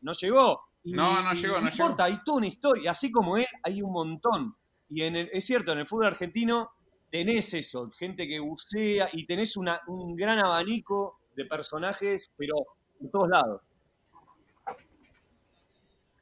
[0.05, 0.61] No llegó.
[0.85, 2.93] no, no llegó, no, importa, hay toda una historia.
[2.93, 4.55] Así como él, hay un montón.
[4.91, 6.71] Y en es cierto, en el fútbol argentino
[7.11, 12.55] tenés eso, gente que bucea y tenés una, un gran abanico de personajes, pero
[13.01, 13.63] en todos lados.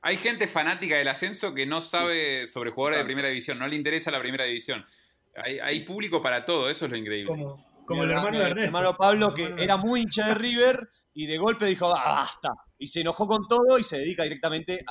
[0.03, 3.76] Hay gente fanática del ascenso que no sabe sobre jugadores de primera división, no le
[3.76, 4.85] interesa la primera división.
[5.35, 7.33] Hay, público para todo, eso es lo increíble.
[7.93, 8.64] Como, el hermano de Ernesto.
[8.64, 12.51] hermano Pablo, que era muy hincha de River y de golpe dijo, ah, basta.
[12.78, 14.84] Y se enojó con todo y se dedica directamente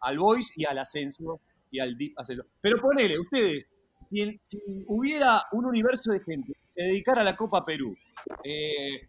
[0.00, 2.44] al Boys y al ascenso y al Deep Ascenso.
[2.60, 3.66] Pero ponele, ustedes,
[4.08, 4.40] si,
[4.86, 7.96] hubiera un universo de gente que se dedicara a la Copa Perú,
[8.42, 9.08] eh,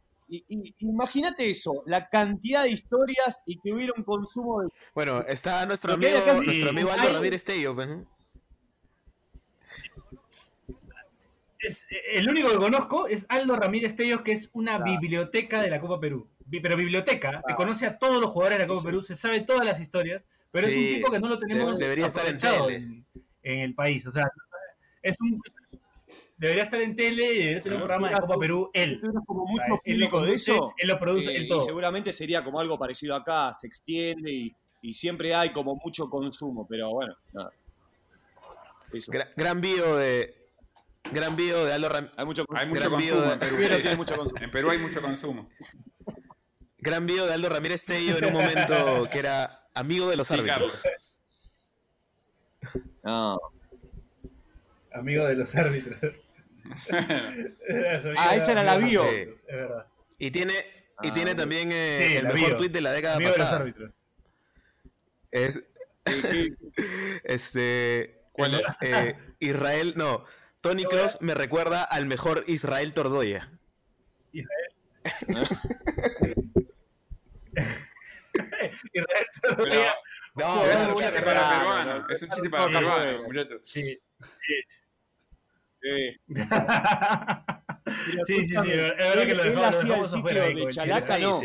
[0.80, 4.70] Imagínate eso, la cantidad de historias y que hubiera un consumo de.
[4.96, 7.76] Bueno, está nuestro amigo, nuestro amigo Aldo Ramírez Tello.
[11.66, 15.80] Pues, el único que conozco es Aldo Ramírez Tello, que es una biblioteca de la
[15.80, 16.28] Copa Perú.
[16.52, 19.66] Pero biblioteca, que conoce a todos los jugadores de la Copa Perú, se sabe todas
[19.66, 23.04] las historias, pero es un tipo que no lo tenemos debería estar en,
[23.42, 24.06] en, el país.
[24.06, 24.30] O sea,
[25.02, 25.42] es un,
[26.38, 29.02] debería estar en tele y debería tener un programa de Copa Perú él.
[29.26, 30.74] como mucho público de eso.
[30.78, 34.56] Él lo produce, Y seguramente sería como algo parecido acá, se extiende y,
[34.94, 37.52] siempre hay como mucho consumo, pero bueno, nada.
[39.36, 40.45] Gran, video de.
[41.12, 43.32] Gran video de Aldo Ram Hay mucho, hay mucho consumo.
[43.32, 44.42] En Perú, tiene mucho consumo.
[44.42, 45.50] En Perú hay mucho consumo.
[46.78, 50.84] Gran video de Aldo Ramírez Tello en un momento que era amigo de los árbitros.
[53.04, 53.40] No.
[54.92, 56.16] Amigo de los árbitros
[58.18, 59.04] ah, esa era la bio.
[59.06, 59.86] Es verdad.
[60.18, 60.54] Y tiene,
[61.04, 63.66] y tiene ah, también eh, el mejor tweet de la década pasada.
[65.32, 65.64] Es.
[67.24, 68.22] este.
[68.32, 70.26] ¿Cuál eh, Israel, no.
[70.66, 73.52] Tony Cross me recuerda al mejor Israel Tordoya.
[74.32, 74.74] Israel.
[78.92, 79.94] Israel Tordoya.
[80.34, 82.08] no, es un chiste para peruano.
[82.10, 83.62] Es un chiste para peruano, muchachos.
[83.64, 84.02] Sí.
[85.82, 86.18] sí.
[87.86, 88.14] Sí.
[88.26, 91.40] sí, sí, es verdad que lo Él hacía el sitio de Chalaca, ¿no?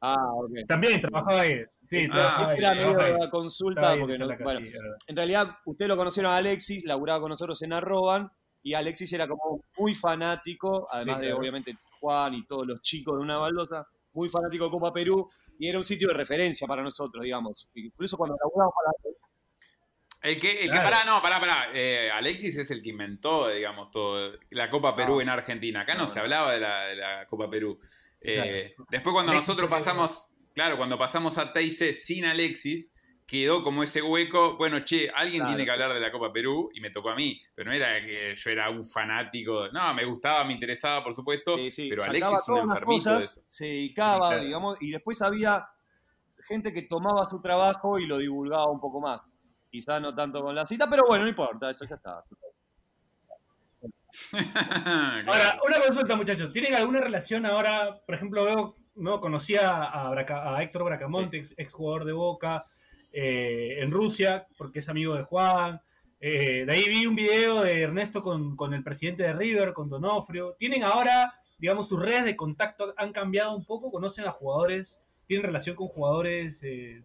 [0.00, 0.52] Ah, ok.
[0.68, 1.64] También trabajaba ahí.
[1.92, 4.60] Sí, ah, era medio de la consulta, porque no, bueno,
[5.06, 8.30] en realidad ustedes lo conocieron a Alexis, laburaba con nosotros en Arroban,
[8.62, 13.22] y Alexis era como muy fanático, además de obviamente Juan y todos los chicos de
[13.22, 15.28] una baldosa, muy fanático de Copa Perú,
[15.58, 17.68] y era un sitio de referencia para nosotros, digamos.
[17.74, 19.12] Eso cuando laburábamos para
[20.22, 21.68] el que, el que pará, no, pará, pará.
[21.74, 24.38] Eh, Alexis es el que inventó, digamos, todo.
[24.50, 25.22] La Copa Perú ah.
[25.22, 25.80] en Argentina.
[25.80, 27.78] Acá no, se hablaba de la, Copa Perú.
[28.20, 32.88] Eh, después, cuando nosotros pasamos, claro, cuando pasamos a TIC sin Alexis,
[33.26, 34.56] quedó como ese hueco.
[34.56, 37.40] Bueno, che, alguien tiene que hablar de la Copa Perú y me tocó a mí.
[37.54, 39.68] Pero no era que yo era un fanático.
[39.72, 41.56] No, me gustaba, me interesaba, por supuesto.
[41.56, 43.42] Pero Alexis es un enfermito de eso.
[43.48, 45.66] Se dedicaba, digamos, y después había
[46.42, 49.20] gente que tomaba su trabajo y lo divulgaba un poco más.
[49.70, 52.22] Quizá no tanto con la cita, pero bueno, no importa, eso ya está.
[55.26, 56.52] Ahora, una consulta, muchachos.
[56.52, 57.98] ¿Tienen alguna relación ahora?
[58.04, 62.66] Por ejemplo, veo, no conocía a, Héctor Bracamonte, ex jugador de Boca,
[63.12, 65.80] eh, en Rusia, porque es amigo de Juan.
[66.20, 69.88] Eh, de ahí vi un video de Ernesto con, con, el presidente de River, con
[69.88, 70.54] Donofrio.
[70.58, 73.90] ¿Tienen ahora, digamos, sus redes de contacto han cambiado un poco?
[73.90, 77.02] ¿Conocen a jugadores tienen relación con jugadores eh,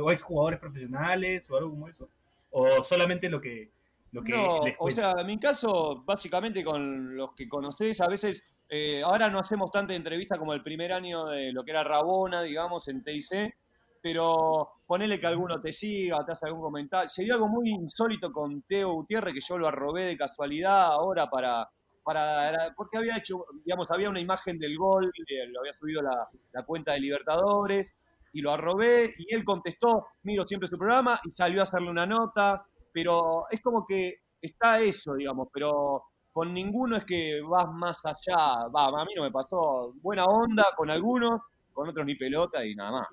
[0.00, 2.08] o ex jugadores profesionales o algo como eso?
[2.50, 3.70] ¿O solamente lo que,
[4.16, 8.46] lo que no, o sea, en mi caso, básicamente con los que conoces, a veces,
[8.66, 12.40] eh, ahora no hacemos tanta entrevista como el primer año de lo que era Rabona,
[12.40, 13.54] digamos, en TIC,
[14.00, 17.10] pero ponele que alguno te siga, te hace algún comentario.
[17.10, 21.68] Sería algo muy insólito con Teo Gutiérrez, que yo lo arrobé de casualidad ahora para,
[22.02, 26.26] para, porque había hecho, digamos, había una imagen del gol, eh, lo había subido la,
[26.52, 27.94] la, cuenta de Libertadores,
[28.32, 32.06] y lo arrobé, y él contestó, miro siempre su programa, y salió a hacerle una
[32.06, 32.64] nota,
[32.96, 38.68] pero es como que está eso, digamos, pero con ninguno es que vas más allá.
[38.74, 41.42] Va, a mí no me pasó buena onda con algunos,
[41.74, 43.08] con otros ni pelota y nada más.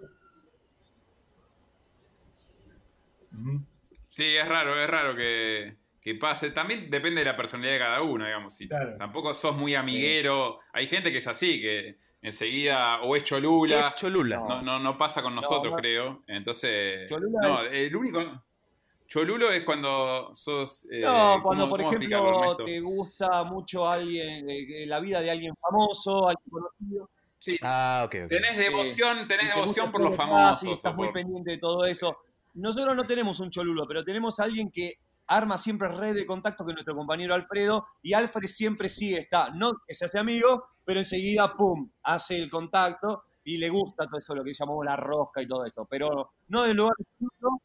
[4.07, 5.75] Sí, es raro, es raro que,
[6.17, 6.51] pase.
[6.51, 8.55] También depende de la personalidad de cada uno, digamos.
[8.55, 10.59] Si tampoco sos muy amiguero.
[10.71, 13.81] Hay gente que es así, que enseguida o es Cholula.
[13.81, 14.37] ¿Qué es Cholula?
[14.47, 16.23] No, no, no pasa con nosotros, creo.
[16.27, 17.11] Entonces,
[17.41, 18.21] no, el único
[19.13, 20.87] Cholulo es cuando sos.
[20.89, 26.29] Eh, no, cuando por ejemplo te gusta mucho alguien, eh, la vida de alguien famoso,
[26.29, 27.09] alguien conocido.
[27.37, 27.59] Sí.
[27.61, 28.27] Ah, ok.
[28.27, 30.59] Tenés devoción, tenés devoción por los famosos.
[30.61, 32.17] Sí, estás muy pendiente de todo eso.
[32.55, 34.93] Nosotros no tenemos un cholulo, pero tenemos a alguien que
[35.27, 39.73] arma siempre red de contacto que nuestro compañero Alfredo, y Alfred siempre sí está, no
[39.87, 44.33] que se hace amigo, pero enseguida, pum, hace el contacto y le gusta todo eso,
[44.33, 47.61] lo que llamamos la rosca y todo eso, pero no del lugar de cholulo,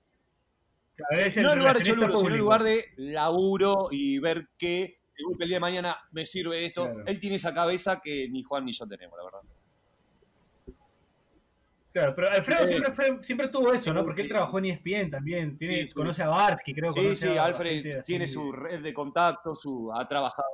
[1.43, 4.99] no en lugar de cholulo, sino en lugar de laburo y ver que
[5.39, 6.91] el día de mañana me sirve esto.
[7.07, 9.41] Él tiene esa cabeza que ni Juan ni yo tenemos, la verdad.
[11.93, 14.05] Claro, pero Alfredo siempre, siempre tuvo eso, ¿no?
[14.05, 16.93] Porque él trabajó en ESPN también, tiene, conoce a Barsky, creo.
[16.93, 20.49] Sí, sí, Alfred tiene su red de contacto, su, ha trabajado.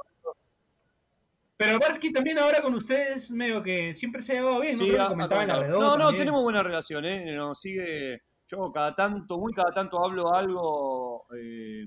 [1.57, 5.79] Pero Barsky también ahora con ustedes medio que siempre se ha llevado bien, ¿no?
[5.81, 7.35] no, no, tenemos buena relación, ¿eh?
[7.35, 11.87] Nos sigue, yo cada tanto, muy cada tanto hablo algo, eh,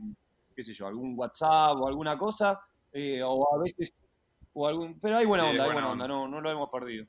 [0.56, 2.60] qué sé yo, algún WhatsApp o alguna cosa,
[2.92, 3.94] eh, o a veces,
[4.54, 7.06] o algún, pero hay buena onda, hay buena onda, No, no lo hemos perdido.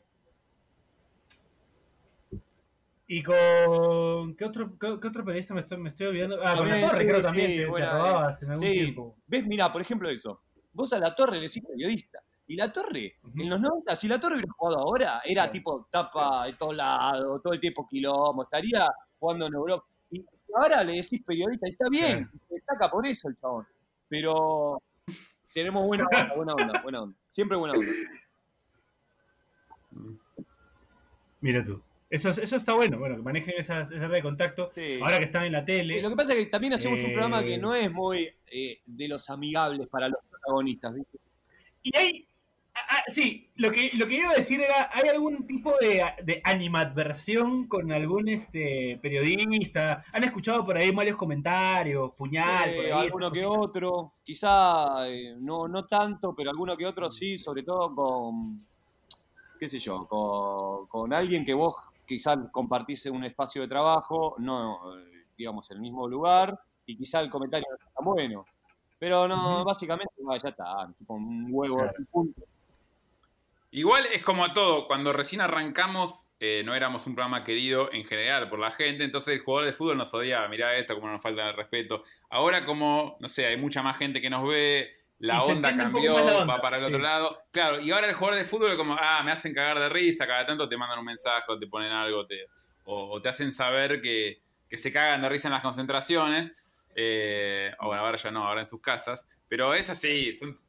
[3.10, 6.38] ¿Y con qué otro, qué, otro periodista me estoy, me estoy olvidando?
[6.44, 9.16] Ah, con la Torre, creo también, sí, en algún tiempo.
[9.26, 9.46] ¿Ves?
[9.46, 10.42] Mira, por ejemplo eso.
[10.74, 12.20] Vos a la Torre le decís periodista.
[12.46, 16.46] Y la Torre, en los 90, si la Torre hubiera jugado ahora, era tipo tapa
[16.46, 18.86] de todos lados, todo el tiempo quilombo, estaría
[19.18, 19.86] jugando en Europa.
[20.10, 23.66] Y ahora le decís periodista, y está bien, se destaca por eso el chabón.
[24.08, 24.82] Pero
[25.52, 27.16] tenemos buena onda, buena onda, buena onda.
[27.28, 27.92] Siempre buena onda.
[31.40, 31.80] Mira tú.
[32.10, 34.70] Eso, eso está bueno, bueno, que manejen esa, red de contacto.
[35.02, 36.00] Ahora que están en la tele.
[36.00, 38.80] lo que pasa es que también hacemos un programa que eh, no es muy eh,
[38.86, 41.18] de los amigables para los protagonistas, ¿viste?
[41.82, 42.28] Y hay.
[42.86, 46.02] Ah, ah, sí, lo que, lo que iba a decir era: ¿hay algún tipo de,
[46.22, 50.04] de animadversión con algún este periodista?
[50.12, 52.70] ¿Han escuchado por ahí malos comentarios, puñal?
[52.70, 55.06] Eh, alguno que otro, quizá
[55.38, 58.66] no, no tanto, pero alguno que otro sí, sobre todo con.
[59.58, 61.74] qué sé yo, con, con alguien que vos
[62.06, 64.78] quizás compartís un espacio de trabajo, no,
[65.36, 68.44] digamos, en el mismo lugar, y quizá el comentario no está tan bueno.
[68.98, 70.12] Pero no, básicamente,
[70.42, 71.78] ya está, tipo un huevo,
[72.10, 72.42] punto.
[73.70, 78.48] Igual es como todo, cuando recién arrancamos eh, no éramos un programa querido en general
[78.48, 81.48] por la gente, entonces el jugador de fútbol nos odiaba, mirá esto, como nos falta
[81.48, 82.02] el respeto.
[82.30, 84.88] Ahora como, no sé, hay mucha más gente que nos ve,
[85.18, 86.14] la onda cambió,
[86.46, 87.42] va para el otro lado.
[87.50, 90.46] Claro, y ahora el jugador de fútbol como, ah, me hacen cagar de risa, cada
[90.46, 92.46] tanto te mandan un mensaje o te ponen algo, te,
[92.84, 94.40] o, te hacen saber que,
[94.70, 96.76] se cagan de risa en las concentraciones.
[96.94, 99.26] Eh, o bueno, ahora ya no, ahora en sus casas.
[99.48, 100.60] Pero es así, son,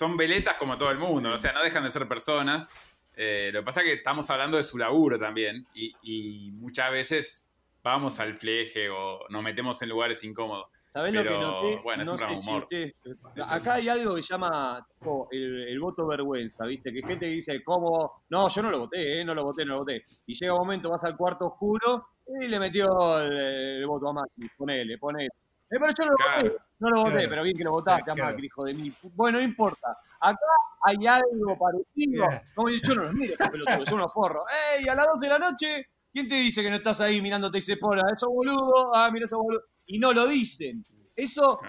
[0.00, 2.66] son veletas como todo el mundo, o sea, no dejan de ser personas.
[3.14, 6.90] Eh, lo que pasa es que estamos hablando de su laburo también, y, y muchas
[6.90, 7.46] veces
[7.82, 10.68] vamos al fleje o nos metemos en lugares incómodos.
[10.86, 11.80] ¿Sabés lo que noté?
[11.84, 12.66] Bueno, no sé humor.
[13.46, 14.82] acá hay algo que se llama
[15.32, 16.94] el, voto vergüenza, ¿viste?
[16.94, 18.24] Que gente dice, ¿cómo?
[18.30, 19.24] No, yo no lo voté, ¿eh?
[19.26, 20.02] No lo voté, no lo voté.
[20.24, 22.06] Y llega un momento, vas al cuarto oscuro
[22.40, 24.48] y le metió el, voto a Macri.
[24.56, 25.28] Ponele, ponele.
[25.70, 28.14] Eh, pero yo no lo voté, no lo voté, pero bien que lo votaste a
[28.14, 28.92] Macri, hijo de mí.
[29.14, 29.96] Bueno, no importa.
[30.20, 30.38] Acá
[30.82, 32.24] hay algo parecido.
[32.54, 34.42] Como yo no los miro, estos pelotudos, son unos forros.
[34.78, 34.88] ¡Ey!
[34.88, 37.62] A las 2 de la noche, ¿quién te dice que no estás ahí mirándote y
[37.62, 38.02] se pone?
[38.12, 40.84] Eso boludo, ah, mira eso boludo y no lo dicen.
[41.14, 41.60] Eso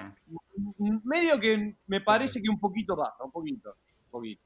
[1.03, 3.75] medio que me parece que un poquito pasa, un poquito,
[4.05, 4.41] un poquito.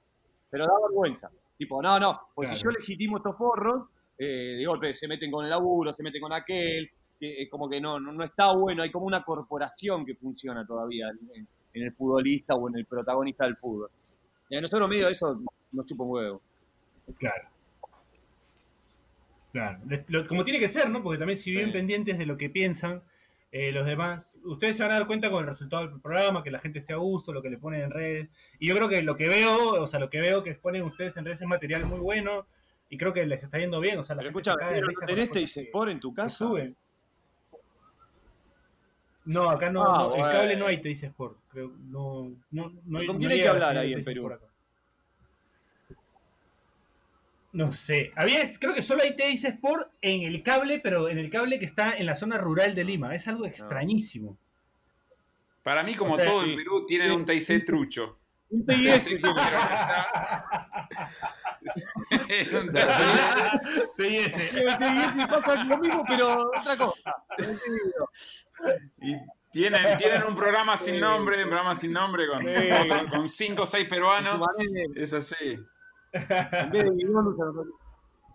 [0.49, 1.30] Pero da vergüenza.
[1.58, 5.43] Tipo, no, no, pues si yo legitimo estos forros, eh, de golpe se meten con
[5.43, 6.89] el laburo, se meten con aquel,
[7.38, 11.48] es como que no, no, está bueno, hay como una corporación que funciona todavía en,
[11.74, 13.90] el futbolista o en el protagonista del fútbol.
[14.50, 16.42] Y a nosotros medio eso nos chupa un huevo.
[17.18, 17.50] Claro.
[19.52, 19.80] Claro,
[20.28, 21.02] como tiene que ser, ¿no?
[21.02, 23.02] Porque también si viven pendientes de lo que piensan,
[23.58, 26.52] eh, los demás, ustedes se van a dar cuenta con el resultado del programa, que
[26.52, 28.30] la gente esté a gusto, lo que le ponen en redes.
[28.60, 31.16] Y yo creo que lo que veo, o sea, lo que veo que ponen ustedes
[31.16, 32.46] en redes es material muy bueno
[32.90, 33.98] y creo que les está yendo bien.
[33.98, 34.56] O sea, la Pero escucha,
[35.06, 36.38] ¿tenés Teisespor en tu casa?
[36.38, 36.74] Sube.
[39.26, 41.38] No, acá no, ah, el cable no hay Teisespor.
[41.50, 44.30] Creo, no, no, no, ¿Con quién hay que hablar ahí en Perú?
[47.56, 48.12] No sé.
[48.18, 51.64] Había, creo que solo hay TIC Sport en el cable, pero en el cable que
[51.64, 53.16] está en la zona rural de Lima.
[53.16, 54.38] Es algo extrañísimo.
[55.64, 58.20] Para mí, como todo en Perú, tienen un TIC trucho.
[58.50, 59.06] Un TIS
[63.96, 64.34] TIS
[65.30, 67.16] pasa lo mismo, pero otra cosa.
[69.01, 69.16] Y
[69.51, 72.70] tienen, tienen un programa sin nombre, un programa sin nombre con, Sí.
[72.89, 74.36] con, con cinco o seis peruanos.
[74.95, 75.58] Es así.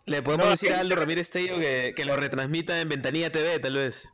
[0.06, 3.58] Le podemos No, decir a Aldo Ramírez Tello que, que lo retransmita en Ventanilla TV,
[3.58, 4.10] tal vez.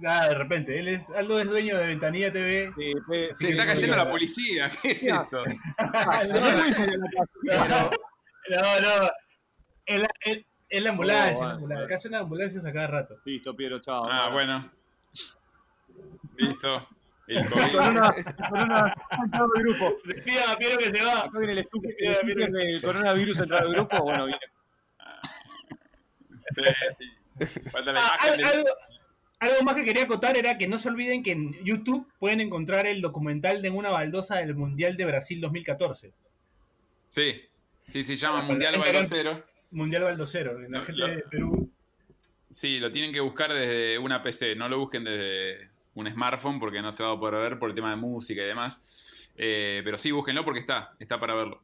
[0.00, 0.78] Nada, de repente.
[0.78, 2.72] Él es, Aldo es dueño de Ventanilla TV.
[2.76, 2.92] Sí,
[3.38, 4.70] Se está que- cayendo la policía.
[4.82, 5.42] ¿Qué es esto?
[5.78, 7.90] Ah, no.
[8.48, 9.10] No, no.
[9.86, 10.34] Es la, ambulancia.
[10.34, 11.56] Oh, es la bueno, ambulancia.
[11.66, 11.84] bueno.
[11.84, 13.16] Acá suena ambulancias a cada rato.
[13.24, 14.06] Listo, Piero, chao.
[14.10, 14.70] Ah, bueno.
[16.36, 16.88] Listo.
[17.28, 17.74] El Con COVID.
[17.88, 18.12] una,
[18.48, 18.94] con una
[19.24, 19.96] entrado de grupo.
[20.04, 21.20] Despidan a Piero que se va.
[21.24, 21.52] Acá viene
[22.44, 23.98] el del coronavirus entrado de grupo.
[24.04, 24.40] Bueno, viene.
[26.54, 26.62] Sí,
[27.46, 27.60] sí.
[27.70, 28.68] Falta la Ah, imagen al- de- algo,
[29.40, 32.86] algo más que quería contar era que no se olviden que en YouTube pueden encontrar
[32.86, 36.12] el documental de una baldosa del Mundial de Brasil 2014.
[37.08, 37.42] Sí.
[37.88, 39.44] Sí, se llama Ah, Mundial Baldocero.
[39.72, 40.60] Mundial Baldocero.
[40.60, 41.70] La Lo- gente lo- de Perú.
[42.50, 44.54] Sí, lo tienen que buscar desde una PC.
[44.54, 47.74] No lo busquen desde un smartphone porque no se va a poder ver por el
[47.74, 49.32] tema de música y demás.
[49.36, 50.94] Eh, pero sí, búsquenlo porque está.
[51.00, 51.60] Está para verlo.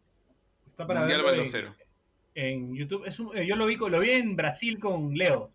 [0.69, 1.43] Está para Mundial verlo
[2.35, 3.07] en, YouTube.
[3.07, 5.51] Es un- eh, yo lo vi, con- lo vi en Brasil con Leo.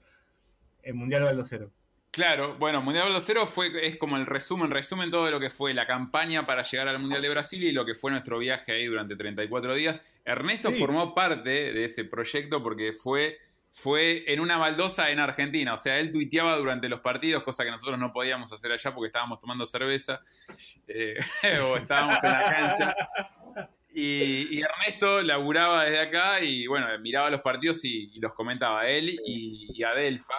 [0.83, 1.71] El Mundial Baldocero.
[2.11, 5.73] Claro, bueno, Mundial Baldocero fue, es como el resumen, resumen todo de lo que fue
[5.73, 8.85] la campaña para llegar al Mundial de Brasil y lo que fue nuestro viaje ahí
[8.85, 10.01] durante 34 días.
[10.23, 10.79] Ernesto Sí.
[10.79, 13.37] formó parte de ese proyecto porque fue,
[13.71, 15.73] fue en una baldosa en Argentina.
[15.73, 19.07] O sea, él tuiteaba durante los partidos, cosa que nosotros no podíamos hacer allá porque
[19.07, 20.19] estábamos tomando cerveza
[20.87, 21.15] eh,
[21.63, 22.95] o estábamos en la cancha.
[23.93, 28.87] Y, y Ernesto laburaba desde acá y bueno, miraba los partidos y, y los comentaba
[28.87, 30.35] él y, y Adelfa.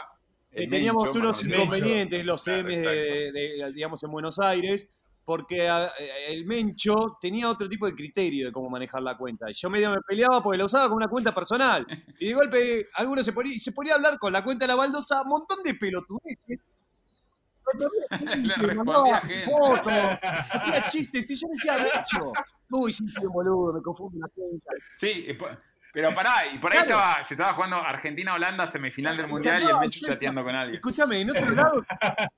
[0.52, 1.56] teníamos Mencho, unos Mencho.
[1.62, 4.88] inconvenientes, los Claro, M's, de, de- digamos, en Buenos Aires,
[5.28, 5.90] porque a-
[6.28, 9.44] el Mencho tenía otro tipo de criterio de cómo manejar la cuenta.
[9.52, 11.86] Yo medio me peleaba porque la usaba como una cuenta personal.
[12.18, 14.74] Y de golpe, algunos se ponía, se ponía a hablar con la cuenta de la
[14.76, 16.60] baldosa, un montón de pelotudeces.
[18.36, 19.92] Le respondía fotos,
[20.50, 22.32] hacía chistes, y yo decía, Mencho,
[22.70, 24.70] uy, sí, un boludo, me confundo la cuenta.
[24.98, 25.26] Sí,
[25.92, 26.98] pero pará, y por ahí Claro.
[27.00, 30.76] estaba, se estaba jugando Argentina-Holanda, semifinal del Mundial, y el Mencho chateando con alguien.
[30.76, 31.84] Escúchame, en otro lado,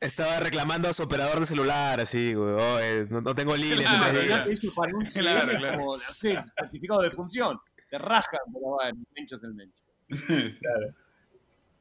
[0.00, 2.50] Estaba reclamando a su operador de celular, así, güey.
[2.52, 3.94] "Oh, eh, no, no tengo líneas.
[3.94, 4.50] Claro, claro.
[4.50, 5.78] eso para un Claro, claro.
[5.78, 7.58] como, no sé, certificado de función.
[7.90, 9.82] Te rascan, pero bueno, el Mencho es el Mencho.
[10.60, 10.94] Claro.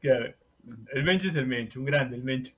[0.01, 0.34] Claro.
[0.93, 2.53] El Mencho es el Mencho, un grande, el Mencho.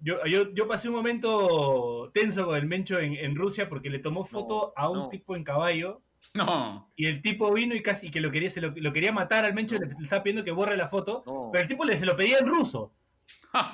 [0.00, 4.00] Yo, yo, yo pasé un momento tenso con el Mencho en, en Rusia porque le
[4.00, 5.08] tomó foto a un no.
[5.08, 6.02] tipo en caballo
[6.34, 9.44] No, y el tipo vino y casi que lo quería, se lo, lo quería matar
[9.44, 11.50] al Mencho, le, le estaba pidiendo que borre la foto, No.
[11.52, 12.92] pero el tipo le, se lo pedía en ruso.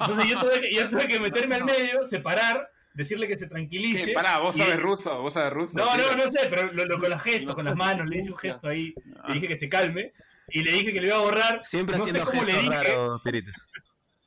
[0.00, 4.06] Entonces yo tuve que, yo tuve que meterme al medio, separar, decirle que se tranquilice.
[4.06, 4.12] ¿Qué?
[4.12, 5.22] Pará, ¿vos y- sabes ruso?
[5.22, 5.78] ¿Vos sabes ruso?
[5.78, 6.16] No, tío?
[6.16, 8.38] no, no sé, pero lo, lo- con los gestos, con las manos, le hice un
[8.38, 8.92] gesto ahí,
[9.28, 10.12] le dije que se calme
[10.48, 11.60] y le dije que le iba a borrar.
[11.64, 13.52] Siempre no sé haciendo cómo le gestos dije, Pirita.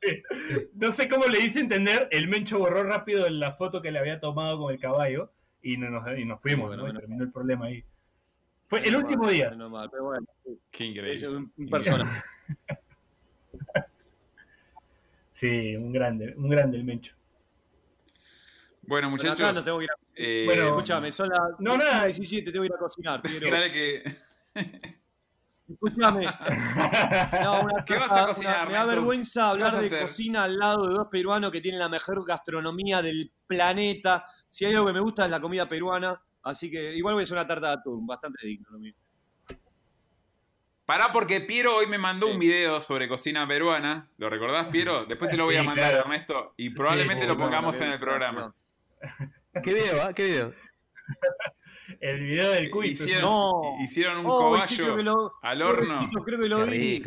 [0.74, 4.20] no sé cómo le hice entender, el Mencho borró rápido la foto que le había
[4.20, 6.90] tomado con el caballo y, no nos, y nos fuimos, Bueno, ¿no?
[6.90, 7.84] Y terminó el problema ahí.
[8.68, 9.50] Fue el último mal, día.
[9.50, 10.26] menos mal, pero bueno,
[10.70, 11.28] Qué es increíble.
[11.28, 12.22] un, un personaje.
[15.42, 17.16] Sí, un grande, un grande el Mencho.
[18.82, 19.40] Bueno, Pero muchachos.
[19.40, 19.94] acá no tengo que ir a...
[20.14, 22.04] eh, Bueno, Escúchame, son las No, nada.
[22.04, 24.04] 17, tengo que ir a cocinar, dale que...
[25.68, 26.26] Escúchame.
[27.42, 30.86] No, una ¿Qué vas a cocinar, una- me da vergüenza hablar de cocina al lado
[30.86, 34.24] de dos peruanos que tienen la mejor gastronomía del planeta.
[34.48, 36.22] Si hay algo que me gusta es la comida peruana.
[36.44, 38.94] Así que igual voy a hacer una tarta de atún, bastante digno lo mío.
[40.84, 42.32] Pará porque Piero hoy me mandó Sí.
[42.34, 44.08] un video sobre cocina peruana.
[44.18, 45.06] ¿Lo recordás, Piero?
[45.06, 46.04] Después te lo voy a mandar, claro.
[46.04, 46.54] Ernesto.
[46.56, 48.54] Y probablemente Sí, lo pongamos en el programa.
[49.62, 50.12] ¿Qué video, ah?
[50.12, 50.54] ¿Qué video?
[52.00, 53.04] el video del cuito.
[53.04, 53.76] Hicieron, No.
[53.84, 55.98] hicieron un Oh, cobayo lo, al horno.
[56.26, 57.02] creo que lo vi.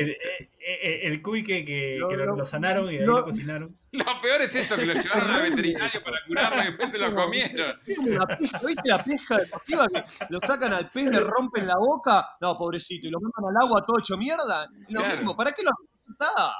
[0.00, 0.18] El, eh,
[0.60, 3.76] eh, el cuy que, que, Lo- que lo, sanaron y ahí lo- lo cocinaron.
[3.92, 7.14] Lo peor es eso, que lo llevaron al veterinario para curarlo y después se lo
[7.14, 7.76] comieron.
[7.84, 12.30] Pesca, ¿Viste la pesca deportiva que lo sacan al pez, le rompen la boca?
[12.40, 14.68] No, pobrecito, y lo mandan al agua todo hecho mierda.
[14.88, 15.16] Lo Claro.
[15.16, 15.70] mismo, ¿para qué lo
[16.10, 16.52] está?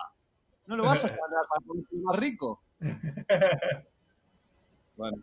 [0.67, 2.63] No lo vas a sanar para ponerse más rico.
[4.97, 5.23] Bueno,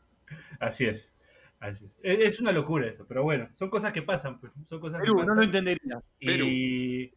[0.60, 1.14] Así es.
[1.60, 1.92] Así es.
[2.04, 4.52] Es una locura eso, pero bueno, son cosas que pasan, pues.
[4.70, 5.28] Son cosas que Perú, pasan.
[5.28, 6.02] no lo entendería.
[6.20, 6.46] Perú.
[6.48, 7.14] Y, y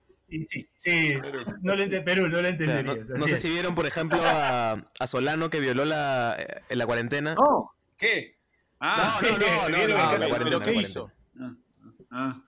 [0.48, 1.38] sí, sí, Perú.
[1.62, 3.06] no lo ente- Perú, no lo entenderías.
[3.08, 6.86] no, sé si vieron, por ejemplo, a, a Solano que violó la, eh, en la
[6.86, 7.34] cuarentena.
[7.34, 8.36] No, ¿Qué?
[8.78, 11.12] Ah, no, no, no, no, que- la pero cuarentena, ¿qué hizo?
[11.36, 12.06] cuarentena.
[12.10, 12.42] ah.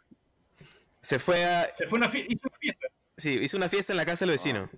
[1.01, 1.69] Se fue a...
[1.73, 2.87] Se fue una hizo una fiesta.
[3.17, 4.71] Sí, hizo una fiesta en la casa del vecino.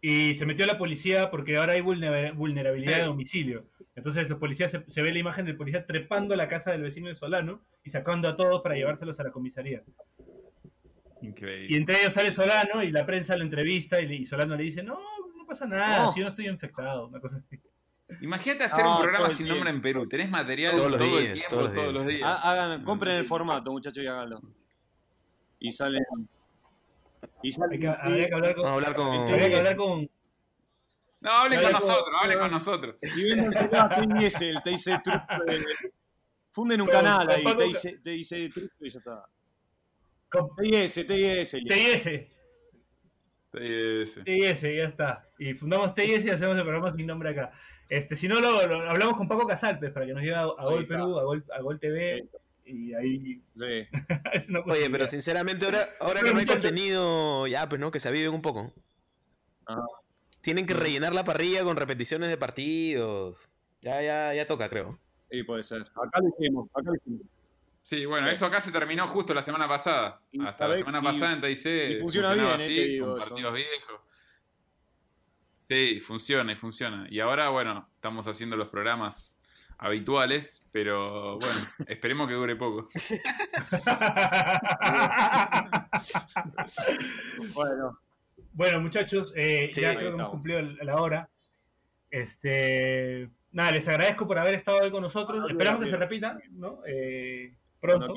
[0.00, 3.66] Y se metió a la policía porque ahora hay vulnerabilidad de domicilio.
[3.94, 7.08] Entonces los policías se, ve la imagen del policía trepando a la casa del vecino
[7.08, 9.82] de Solano y sacando a todos para llevárselos a la comisaría.
[11.22, 11.66] Increíble.
[11.70, 14.98] Y entre ellos sale Solano y la prensa lo entrevista y, Solano le dice, no,
[15.36, 17.58] no pasa nada, si yo no estoy infectado, una cosa así.
[18.20, 20.08] Imagínate hacer un programa sin nombre en Perú.
[20.08, 22.40] Tenés material todos, los días, el tiempo, todos, los días.
[22.44, 24.40] Hagan, compren el formato, muchachos, y háganlo.
[25.58, 26.02] Y salen.
[27.42, 27.86] Y salen.
[27.86, 28.66] Habría que hablar con.
[28.66, 29.06] Hablar con...
[29.08, 30.08] Habría que hablar con
[31.20, 32.96] no, hable con nosotros, hable con nosotros.
[33.02, 35.64] Y venden el TIS, el TIC Trupe.
[36.52, 39.24] Funden un canal ahí, TIC, TIC Trupe y ya está.
[40.56, 41.50] TIS, TIS.
[41.50, 42.04] TIS.
[43.52, 44.24] TIS.
[44.24, 45.28] TIS, ya está.
[45.38, 47.52] Y fundamos TIS y hacemos el programa sin nombre acá.
[47.88, 51.18] Este, si no, lo, hablamos con Paco Casalpes para que nos lleve a, Gol Perú,
[51.18, 52.28] a Gol, a Gol TV.
[52.66, 53.42] Y ahí.
[53.54, 53.86] Sí.
[54.66, 58.34] Oye, pero sinceramente, ahora, ahora que no hay contenido, ya, pues no, que se aviven
[58.34, 58.72] un poco.
[59.66, 59.76] Ah.
[60.40, 63.38] Tienen que rellenar la parrilla con repeticiones de partidos.
[63.82, 64.98] Ya, ya, ya toca, creo.
[65.30, 65.82] Sí, puede ser.
[65.82, 67.22] Acá lo hicimos, acá lo hicimos.
[67.82, 70.20] Sí, bueno, eso acá se terminó justo la semana pasada.
[70.44, 71.66] Hasta la semana pasada en TIC.
[71.66, 74.00] Y funciona bien, así, con partidos viejos.
[75.68, 77.06] Sí, funciona y funciona.
[77.08, 79.35] Y ahora, bueno, estamos haciendo los programas
[79.78, 81.54] habituales, pero bueno,
[81.86, 82.88] esperemos que dure poco.
[87.54, 87.98] bueno,
[88.52, 91.28] bueno, muchachos, eh, ya creo que hemos cumplido la hora.
[92.10, 95.48] Este, nada, les agradezco por haber estado hoy con nosotros.
[95.50, 96.80] Esperamos que se repita, ¿no?
[96.86, 98.14] Eh, pronto.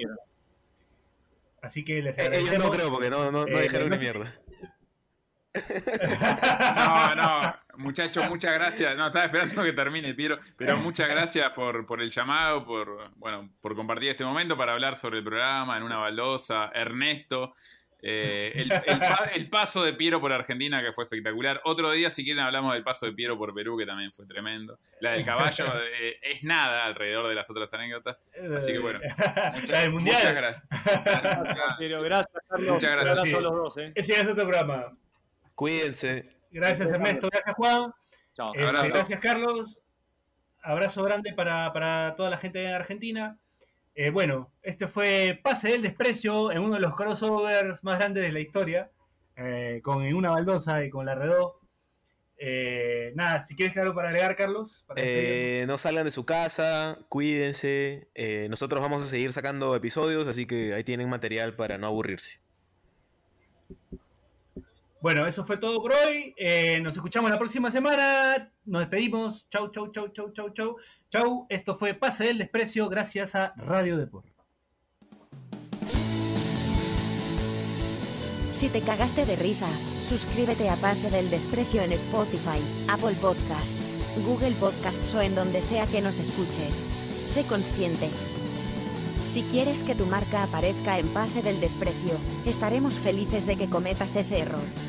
[1.61, 2.45] Así que les agradezco.
[2.45, 4.33] Eh, ellos no creo, porque no, no, no dijeron ni mierda.
[6.75, 8.95] No, no, muchachos, muchas gracias.
[8.95, 13.49] No, estaba esperando que termine, Piero, pero muchas gracias por, por el llamado, por, bueno,
[13.61, 16.71] por compartir este momento para hablar sobre el programa en una baldosa.
[16.73, 17.53] Ernesto,
[18.01, 18.65] eh,
[19.35, 21.61] el, paso de Piero por Argentina, que fue espectacular.
[21.65, 24.79] Otro día, si quieren, hablamos del paso de Piero por Perú, que también fue tremendo.
[25.01, 25.65] La del caballo
[25.99, 28.19] eh, es nada alrededor de las otras anécdotas.
[28.55, 28.99] Así que bueno,
[29.91, 30.63] muchas, gracias.
[31.79, 32.73] Pero gracias, Carlos.
[32.73, 33.33] Muchas gracias.
[33.33, 33.77] a los dos.
[33.77, 33.91] ¿eh?
[33.95, 34.97] Ese es otro programa.
[35.59, 36.23] Cuídense.
[36.51, 37.27] Gracias, Ernesto.
[37.29, 37.91] Gracias, Juan.
[38.31, 38.53] Chao.
[38.55, 39.77] Este, gracias, Carlos.
[40.61, 43.37] Abrazo grande para, para toda la gente en Argentina.
[43.93, 48.31] Eh, bueno, este fue Pase del Desprecio en uno de los crossovers más grandes de
[48.31, 48.89] la historia,
[49.35, 51.59] eh, con una baldosa y con la redó.
[52.37, 54.85] Eh, nada, si quieres algo para agregar, Carlos.
[54.87, 58.07] no salgan de su casa, cuídense.
[58.49, 62.39] nosotros vamos a seguir sacando episodios, así que ahí tienen material para no aburrirse.
[65.01, 66.35] Bueno, eso fue todo por hoy.
[66.81, 68.51] nos escuchamos la próxima semana.
[68.65, 69.47] Nos despedimos.
[69.49, 70.75] Chau, chau, chau, chau, chau, chau.
[71.11, 74.27] Chau, esto fue Pase del Desprecio gracias a Radio Deport.
[78.51, 79.69] Si te cagaste de risa,
[80.01, 85.87] suscríbete a Pase del Desprecio en Spotify, Apple Podcasts, Google Podcasts o en donde sea
[85.87, 86.85] que nos escuches.
[87.25, 88.09] Sé consciente.
[89.23, 94.15] Si quieres que tu marca aparezca en Pase del Desprecio, estaremos felices de que cometas
[94.15, 94.88] ese error.